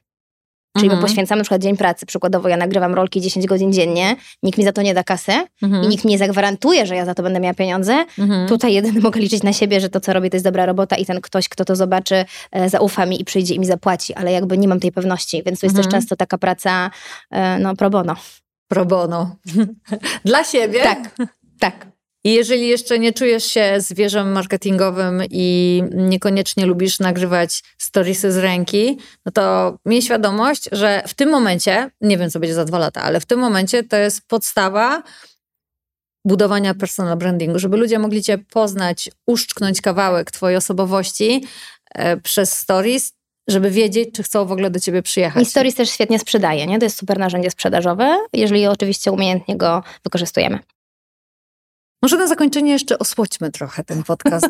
Czyli 0.77 0.87
mhm. 0.87 1.03
my 1.03 1.09
poświęcamy 1.09 1.39
na 1.39 1.45
przykład 1.45 1.63
dzień 1.63 1.77
pracy. 1.77 2.07
Przykładowo 2.07 2.49
ja 2.49 2.57
nagrywam 2.57 2.95
rolki 2.95 3.21
10 3.21 3.47
godzin 3.47 3.73
dziennie, 3.73 4.17
nikt 4.43 4.59
mi 4.59 4.65
za 4.65 4.73
to 4.73 4.83
nie 4.83 4.95
da 4.95 5.05
kasy 5.05 5.33
mhm. 5.63 5.85
i 5.85 5.89
nikt 5.89 6.05
mi 6.05 6.11
nie 6.11 6.19
zagwarantuje, 6.19 6.87
że 6.87 6.97
ja 6.97 7.05
za 7.05 7.15
to 7.15 7.23
będę 7.23 7.41
miała 7.41 7.55
pieniądze. 7.55 8.05
Mhm. 8.19 8.49
Tutaj 8.49 8.73
jedyny 8.73 9.01
mogę 9.01 9.21
liczyć 9.21 9.43
na 9.43 9.53
siebie, 9.53 9.81
że 9.81 9.89
to, 9.89 10.01
co 10.01 10.13
robię, 10.13 10.31
to 10.31 10.37
jest 10.37 10.47
dobra 10.47 10.67
robota 10.67 10.97
i 10.97 11.07
ten 11.07 11.21
ktoś, 11.21 11.49
kto 11.49 11.65
to 11.65 11.77
zobaczy, 11.77 12.25
e, 12.53 12.69
zaufa 12.69 13.07
mi 13.07 13.21
i 13.21 13.25
przyjdzie 13.25 13.55
i 13.55 13.61
mi 13.61 13.67
zapłaci, 13.67 14.15
ale 14.15 14.33
jakby 14.33 14.59
nie 14.59 14.69
mam 14.69 14.81
tej 14.81 14.93
pewności, 14.93 15.43
więc 15.47 15.61
to 15.61 15.67
jest 15.67 15.77
też 15.77 15.87
mhm. 15.87 16.01
często 16.01 16.17
taka 16.17 16.39
praca 16.39 16.91
e, 17.31 17.59
no, 17.59 17.77
pro 17.77 17.91
bono. 17.91 18.17
Pro 18.69 18.87
bono. 18.87 19.37
Dla 20.25 20.45
siebie? 20.45 20.83
Tak, 20.83 21.17
tak. 21.59 21.92
I 22.25 22.35
jeżeli 22.35 22.69
jeszcze 22.69 22.99
nie 22.99 23.13
czujesz 23.13 23.45
się 23.45 23.75
zwierzem 23.79 24.33
marketingowym 24.33 25.23
i 25.31 25.83
niekoniecznie 25.95 26.67
lubisz 26.67 26.99
nagrywać 26.99 27.63
storiesy 27.79 28.33
z 28.33 28.39
ręki, 28.39 28.99
no 29.27 29.33
to 29.33 29.77
miej 29.87 30.03
świadomość, 30.03 30.69
że 30.73 31.03
w 31.07 31.15
tym 31.15 31.31
momencie, 31.31 31.91
nie 32.01 32.19
wiem 32.19 32.31
co 32.31 32.41
będzie 32.41 32.55
za 32.55 32.65
dwa 32.65 32.79
lata, 32.79 33.03
ale 33.03 33.21
w 33.21 33.27
tym 33.27 33.41
momencie 33.41 33.83
to 33.83 33.97
jest 33.97 34.29
podstawa 34.29 35.03
budowania 36.25 36.75
personal 36.75 37.17
brandingu, 37.17 37.59
żeby 37.59 37.77
ludzie 37.77 37.99
mogli 37.99 38.23
cię 38.23 38.39
poznać, 38.39 39.11
uszczknąć 39.27 39.81
kawałek 39.81 40.31
twojej 40.31 40.57
osobowości 40.57 41.45
e, 41.95 42.17
przez 42.17 42.59
stories, 42.59 43.13
żeby 43.49 43.71
wiedzieć, 43.71 44.09
czy 44.15 44.23
chcą 44.23 44.47
w 44.47 44.53
ogóle 44.53 44.71
do 44.71 44.81
ciebie 44.81 45.03
przyjechać. 45.03 45.43
I 45.43 45.47
stories 45.47 45.75
też 45.75 45.91
świetnie 45.91 46.19
sprzedaje, 46.19 46.67
nie? 46.67 46.79
To 46.79 46.85
jest 46.85 46.99
super 46.99 47.19
narzędzie 47.19 47.51
sprzedażowe, 47.51 48.19
jeżeli 48.33 48.67
oczywiście 48.67 49.13
umiejętnie 49.13 49.57
go 49.57 49.83
wykorzystujemy. 50.05 50.59
Może 52.03 52.17
na 52.17 52.27
zakończenie 52.27 52.73
jeszcze 52.73 52.99
osłodźmy 52.99 53.51
trochę 53.51 53.85
ten 53.85 54.03
podcast. 54.03 54.49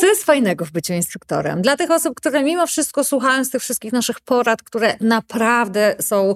Co 0.00 0.06
jest 0.06 0.24
fajnego 0.24 0.64
w 0.64 0.70
byciu 0.70 0.92
instruktorem? 0.92 1.62
Dla 1.62 1.76
tych 1.76 1.90
osób, 1.90 2.14
które 2.14 2.42
mimo 2.42 2.66
wszystko 2.66 3.04
słuchają 3.04 3.44
z 3.44 3.50
tych 3.50 3.62
wszystkich 3.62 3.92
naszych 3.92 4.20
porad, 4.20 4.62
które 4.62 4.96
naprawdę 5.00 5.96
są 6.00 6.34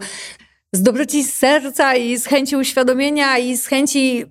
z 0.73 0.83
dobroci 0.83 1.25
serca 1.25 1.95
i 1.95 2.17
z 2.17 2.27
chęci 2.27 2.57
uświadomienia 2.57 3.39
i 3.39 3.57
z 3.57 3.67
chęci 3.67 4.27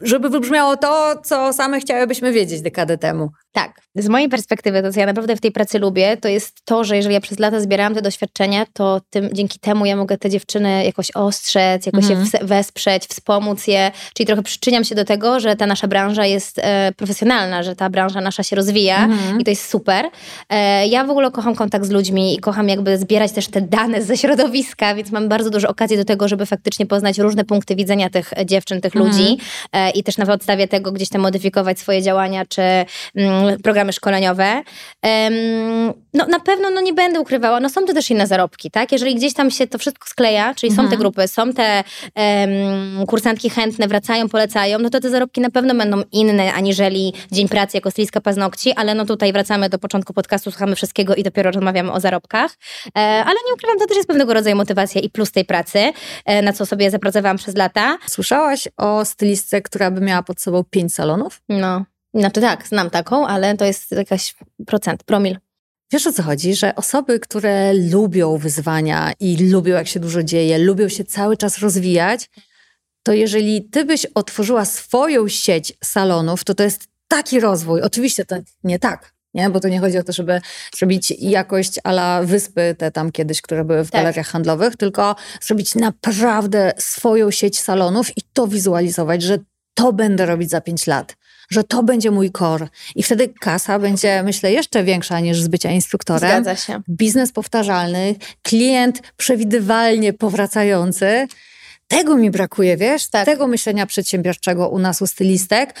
żeby 0.00 0.28
wybrzmiało 0.28 0.76
to, 0.76 1.20
co 1.24 1.52
same 1.52 1.80
chciałybyśmy 1.80 2.32
wiedzieć 2.32 2.62
dekadę 2.62 2.98
temu. 2.98 3.30
Tak. 3.54 3.80
Z 3.96 4.08
mojej 4.08 4.28
perspektywy, 4.28 4.82
to 4.82 4.92
co 4.92 5.00
ja 5.00 5.06
naprawdę 5.06 5.36
w 5.36 5.40
tej 5.40 5.52
pracy 5.52 5.78
lubię, 5.78 6.16
to 6.16 6.28
jest 6.28 6.64
to, 6.64 6.84
że 6.84 6.96
jeżeli 6.96 7.14
ja 7.14 7.20
przez 7.20 7.38
lata 7.38 7.60
zbierałam 7.60 7.94
te 7.94 8.02
doświadczenia, 8.02 8.66
to 8.72 9.00
tym, 9.10 9.28
dzięki 9.32 9.58
temu 9.58 9.86
ja 9.86 9.96
mogę 9.96 10.18
te 10.18 10.30
dziewczyny 10.30 10.84
jakoś 10.84 11.10
ostrzec, 11.10 11.86
jakoś 11.86 12.04
mhm. 12.04 12.28
je 12.32 12.46
wesprzeć, 12.46 13.06
wspomóc 13.06 13.66
je, 13.66 13.90
czyli 14.14 14.26
trochę 14.26 14.42
przyczyniam 14.42 14.84
się 14.84 14.94
do 14.94 15.04
tego, 15.04 15.40
że 15.40 15.56
ta 15.56 15.66
nasza 15.66 15.88
branża 15.88 16.26
jest 16.26 16.58
e, 16.58 16.92
profesjonalna, 16.96 17.62
że 17.62 17.76
ta 17.76 17.90
branża 17.90 18.20
nasza 18.20 18.42
się 18.42 18.56
rozwija 18.56 19.04
mhm. 19.04 19.40
i 19.40 19.44
to 19.44 19.50
jest 19.50 19.70
super. 19.70 20.06
E, 20.48 20.86
ja 20.86 21.04
w 21.04 21.10
ogóle 21.10 21.30
kocham 21.30 21.54
kontakt 21.54 21.84
z 21.84 21.90
ludźmi 21.90 22.34
i 22.34 22.38
kocham 22.38 22.68
jakby 22.68 22.98
zbierać 22.98 23.32
też 23.32 23.48
te 23.48 23.60
dane 23.60 24.02
ze 24.02 24.16
środowiska, 24.16 24.94
więc 24.94 25.10
mam 25.10 25.28
bardzo 25.28 25.50
dużo 25.50 25.68
okazji 25.68 25.96
do 25.96 26.04
tego, 26.04 26.28
żeby 26.28 26.46
faktycznie 26.46 26.86
poznać 26.86 27.18
różne 27.18 27.44
punkty 27.44 27.76
widzenia 27.76 28.10
tych 28.10 28.32
dziewczyn, 28.44 28.80
tych 28.80 28.96
mhm. 28.96 29.12
ludzi 29.12 29.38
e, 29.72 29.90
i 29.90 30.02
też 30.02 30.16
na 30.16 30.26
podstawie 30.26 30.68
tego 30.68 30.92
gdzieś 30.92 31.08
tam 31.08 31.22
modyfikować 31.22 31.78
swoje 31.78 32.02
działania, 32.02 32.46
czy 32.46 32.62
mm, 33.14 33.43
programy 33.62 33.92
szkoleniowe. 33.92 34.62
No 36.14 36.26
na 36.26 36.40
pewno 36.40 36.70
no, 36.70 36.80
nie 36.80 36.92
będę 36.92 37.20
ukrywała, 37.20 37.60
no 37.60 37.68
są 37.68 37.84
to 37.84 37.94
też 37.94 38.10
inne 38.10 38.26
zarobki, 38.26 38.70
tak? 38.70 38.92
Jeżeli 38.92 39.14
gdzieś 39.14 39.34
tam 39.34 39.50
się 39.50 39.66
to 39.66 39.78
wszystko 39.78 40.08
skleja, 40.08 40.54
czyli 40.54 40.70
mhm. 40.70 40.76
są 40.76 40.90
te 40.90 40.96
mhm. 40.96 41.00
grupy, 41.00 41.28
są 41.28 41.52
te 41.52 41.84
um, 42.16 43.06
kursantki 43.06 43.50
chętne, 43.50 43.88
wracają, 43.88 44.28
polecają, 44.28 44.78
no 44.78 44.90
to 44.90 45.00
te 45.00 45.10
zarobki 45.10 45.40
na 45.40 45.50
pewno 45.50 45.74
będą 45.74 46.02
inne, 46.12 46.52
aniżeli 46.52 47.12
dzień 47.32 47.48
pracy 47.48 47.76
jako 47.76 47.90
stylistka 47.90 48.20
paznokci, 48.20 48.72
ale 48.72 48.94
no 48.94 49.04
tutaj 49.04 49.32
wracamy 49.32 49.68
do 49.68 49.78
początku 49.78 50.14
podcastu, 50.14 50.50
słuchamy 50.50 50.76
wszystkiego 50.76 51.14
i 51.14 51.22
dopiero 51.22 51.50
rozmawiamy 51.50 51.92
o 51.92 52.00
zarobkach. 52.00 52.50
E, 52.86 53.00
ale 53.00 53.36
nie 53.46 53.54
ukrywam, 53.54 53.78
to 53.78 53.86
też 53.86 53.96
jest 53.96 54.08
pewnego 54.08 54.34
rodzaju 54.34 54.56
motywacja 54.56 55.00
i 55.00 55.10
plus 55.10 55.32
tej 55.32 55.44
pracy, 55.44 55.92
e, 56.24 56.42
na 56.42 56.52
co 56.52 56.66
sobie 56.66 56.90
zapracowałam 56.90 57.36
przez 57.36 57.56
lata. 57.56 57.98
Słyszałaś 58.06 58.68
o 58.76 59.04
stylistce, 59.04 59.62
która 59.62 59.90
by 59.90 60.00
miała 60.00 60.22
pod 60.22 60.40
sobą 60.40 60.64
pięć 60.70 60.94
salonów? 60.94 61.40
No. 61.48 61.84
Znaczy 62.14 62.40
tak, 62.40 62.68
znam 62.68 62.90
taką, 62.90 63.26
ale 63.26 63.56
to 63.56 63.64
jest 63.64 63.90
jakaś 63.90 64.34
procent, 64.66 65.04
promil. 65.04 65.38
Wiesz 65.92 66.06
o 66.06 66.12
co 66.12 66.22
chodzi? 66.22 66.54
Że 66.54 66.74
osoby, 66.74 67.20
które 67.20 67.74
lubią 67.74 68.38
wyzwania 68.38 69.12
i 69.20 69.50
lubią, 69.50 69.74
jak 69.74 69.88
się 69.88 70.00
dużo 70.00 70.22
dzieje, 70.22 70.58
lubią 70.58 70.88
się 70.88 71.04
cały 71.04 71.36
czas 71.36 71.58
rozwijać, 71.58 72.30
to 73.02 73.12
jeżeli 73.12 73.64
ty 73.64 73.84
byś 73.84 74.06
otworzyła 74.14 74.64
swoją 74.64 75.28
sieć 75.28 75.72
salonów, 75.84 76.44
to 76.44 76.54
to 76.54 76.62
jest 76.62 76.88
taki 77.08 77.40
rozwój. 77.40 77.82
Oczywiście 77.82 78.24
to 78.24 78.36
nie 78.64 78.78
tak, 78.78 79.12
nie? 79.34 79.50
bo 79.50 79.60
to 79.60 79.68
nie 79.68 79.80
chodzi 79.80 79.98
o 79.98 80.02
to, 80.02 80.12
żeby 80.12 80.40
zrobić 80.76 81.10
jakość 81.18 81.78
ala 81.84 82.22
wyspy, 82.22 82.74
te 82.78 82.90
tam 82.90 83.12
kiedyś, 83.12 83.42
które 83.42 83.64
były 83.64 83.84
w 83.84 83.90
tak. 83.90 84.00
galeriach 84.00 84.28
handlowych, 84.28 84.76
tylko 84.76 85.16
zrobić 85.40 85.74
naprawdę 85.74 86.72
swoją 86.78 87.30
sieć 87.30 87.60
salonów 87.60 88.18
i 88.18 88.20
to 88.32 88.46
wizualizować, 88.46 89.22
że 89.22 89.38
to 89.74 89.92
będę 89.92 90.26
robić 90.26 90.50
za 90.50 90.60
pięć 90.60 90.86
lat 90.86 91.16
że 91.54 91.64
to 91.64 91.82
będzie 91.82 92.10
mój 92.10 92.30
core. 92.30 92.68
I 92.94 93.02
wtedy 93.02 93.28
kasa 93.40 93.78
będzie, 93.78 94.22
myślę, 94.22 94.52
jeszcze 94.52 94.84
większa 94.84 95.20
niż 95.20 95.40
z 95.40 95.48
bycia 95.48 95.70
instruktorem. 95.70 96.30
Zgadza 96.30 96.56
się. 96.56 96.82
Biznes 96.90 97.32
powtarzalny, 97.32 98.14
klient 98.42 99.02
przewidywalnie 99.16 100.12
powracający. 100.12 101.26
Tego 101.88 102.16
mi 102.16 102.30
brakuje, 102.30 102.76
wiesz? 102.76 103.08
Tak. 103.08 103.26
Tego 103.26 103.46
myślenia 103.46 103.86
przedsiębiorczego 103.86 104.68
u 104.68 104.78
nas, 104.78 105.02
u 105.02 105.06
stylistek. 105.06 105.74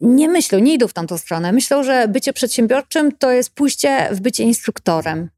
Nie 0.00 0.28
myślą, 0.28 0.58
nie 0.58 0.74
idą 0.74 0.88
w 0.88 0.92
tamtą 0.92 1.18
stronę. 1.18 1.52
Myślą, 1.52 1.82
że 1.82 2.08
bycie 2.08 2.32
przedsiębiorczym 2.32 3.12
to 3.12 3.30
jest 3.30 3.50
pójście 3.50 4.08
w 4.10 4.20
bycie 4.20 4.42
instruktorem. 4.42 5.30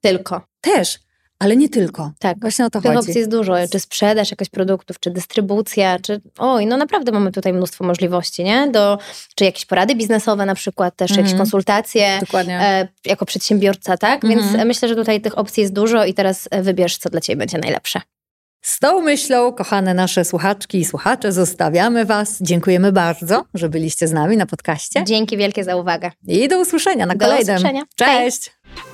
Tylko. 0.00 0.42
Też 0.60 0.98
ale 1.42 1.56
nie 1.56 1.68
tylko. 1.68 2.12
Tak. 2.18 2.40
Właśnie 2.40 2.64
o 2.64 2.70
to 2.70 2.80
Tych 2.80 2.92
chodzi. 2.92 2.98
opcji 2.98 3.18
jest 3.18 3.30
dużo. 3.30 3.54
Czy 3.72 3.80
sprzedaż 3.80 4.30
jakichś 4.30 4.50
produktów, 4.50 5.00
czy 5.00 5.10
dystrybucja, 5.10 5.98
czy... 5.98 6.20
Oj, 6.38 6.66
no 6.66 6.76
naprawdę 6.76 7.12
mamy 7.12 7.32
tutaj 7.32 7.52
mnóstwo 7.52 7.84
możliwości, 7.84 8.44
nie? 8.44 8.68
Do, 8.70 8.98
czy 9.34 9.44
jakieś 9.44 9.66
porady 9.66 9.94
biznesowe 9.94 10.46
na 10.46 10.54
przykład, 10.54 10.96
też 10.96 11.10
jakieś 11.10 11.32
mhm. 11.32 11.38
konsultacje. 11.38 12.18
Dokładnie. 12.20 12.60
E, 12.60 12.88
jako 13.04 13.26
przedsiębiorca, 13.26 13.96
tak? 13.96 14.26
Więc 14.26 14.42
mhm. 14.42 14.68
myślę, 14.68 14.88
że 14.88 14.96
tutaj 14.96 15.20
tych 15.20 15.38
opcji 15.38 15.60
jest 15.60 15.72
dużo 15.72 16.04
i 16.04 16.14
teraz 16.14 16.48
wybierz, 16.52 16.98
co 16.98 17.10
dla 17.10 17.20
Ciebie 17.20 17.36
będzie 17.36 17.58
najlepsze. 17.58 18.00
Z 18.62 18.78
tą 18.78 19.00
myślą, 19.00 19.52
kochane 19.52 19.94
nasze 19.94 20.24
słuchaczki 20.24 20.78
i 20.78 20.84
słuchacze, 20.84 21.32
zostawiamy 21.32 22.04
Was. 22.04 22.38
Dziękujemy 22.40 22.92
bardzo, 22.92 23.44
że 23.54 23.68
byliście 23.68 24.08
z 24.08 24.12
nami 24.12 24.36
na 24.36 24.46
podcaście. 24.46 25.04
Dzięki 25.06 25.36
wielkie 25.36 25.64
za 25.64 25.76
uwagę. 25.76 26.10
I 26.28 26.48
do 26.48 26.60
usłyszenia 26.60 27.06
na 27.06 27.14
do 27.14 27.26
kolejnym. 27.26 27.56
Usłyszenia. 27.56 27.82
Cześć! 27.96 28.50
Hej. 28.50 28.91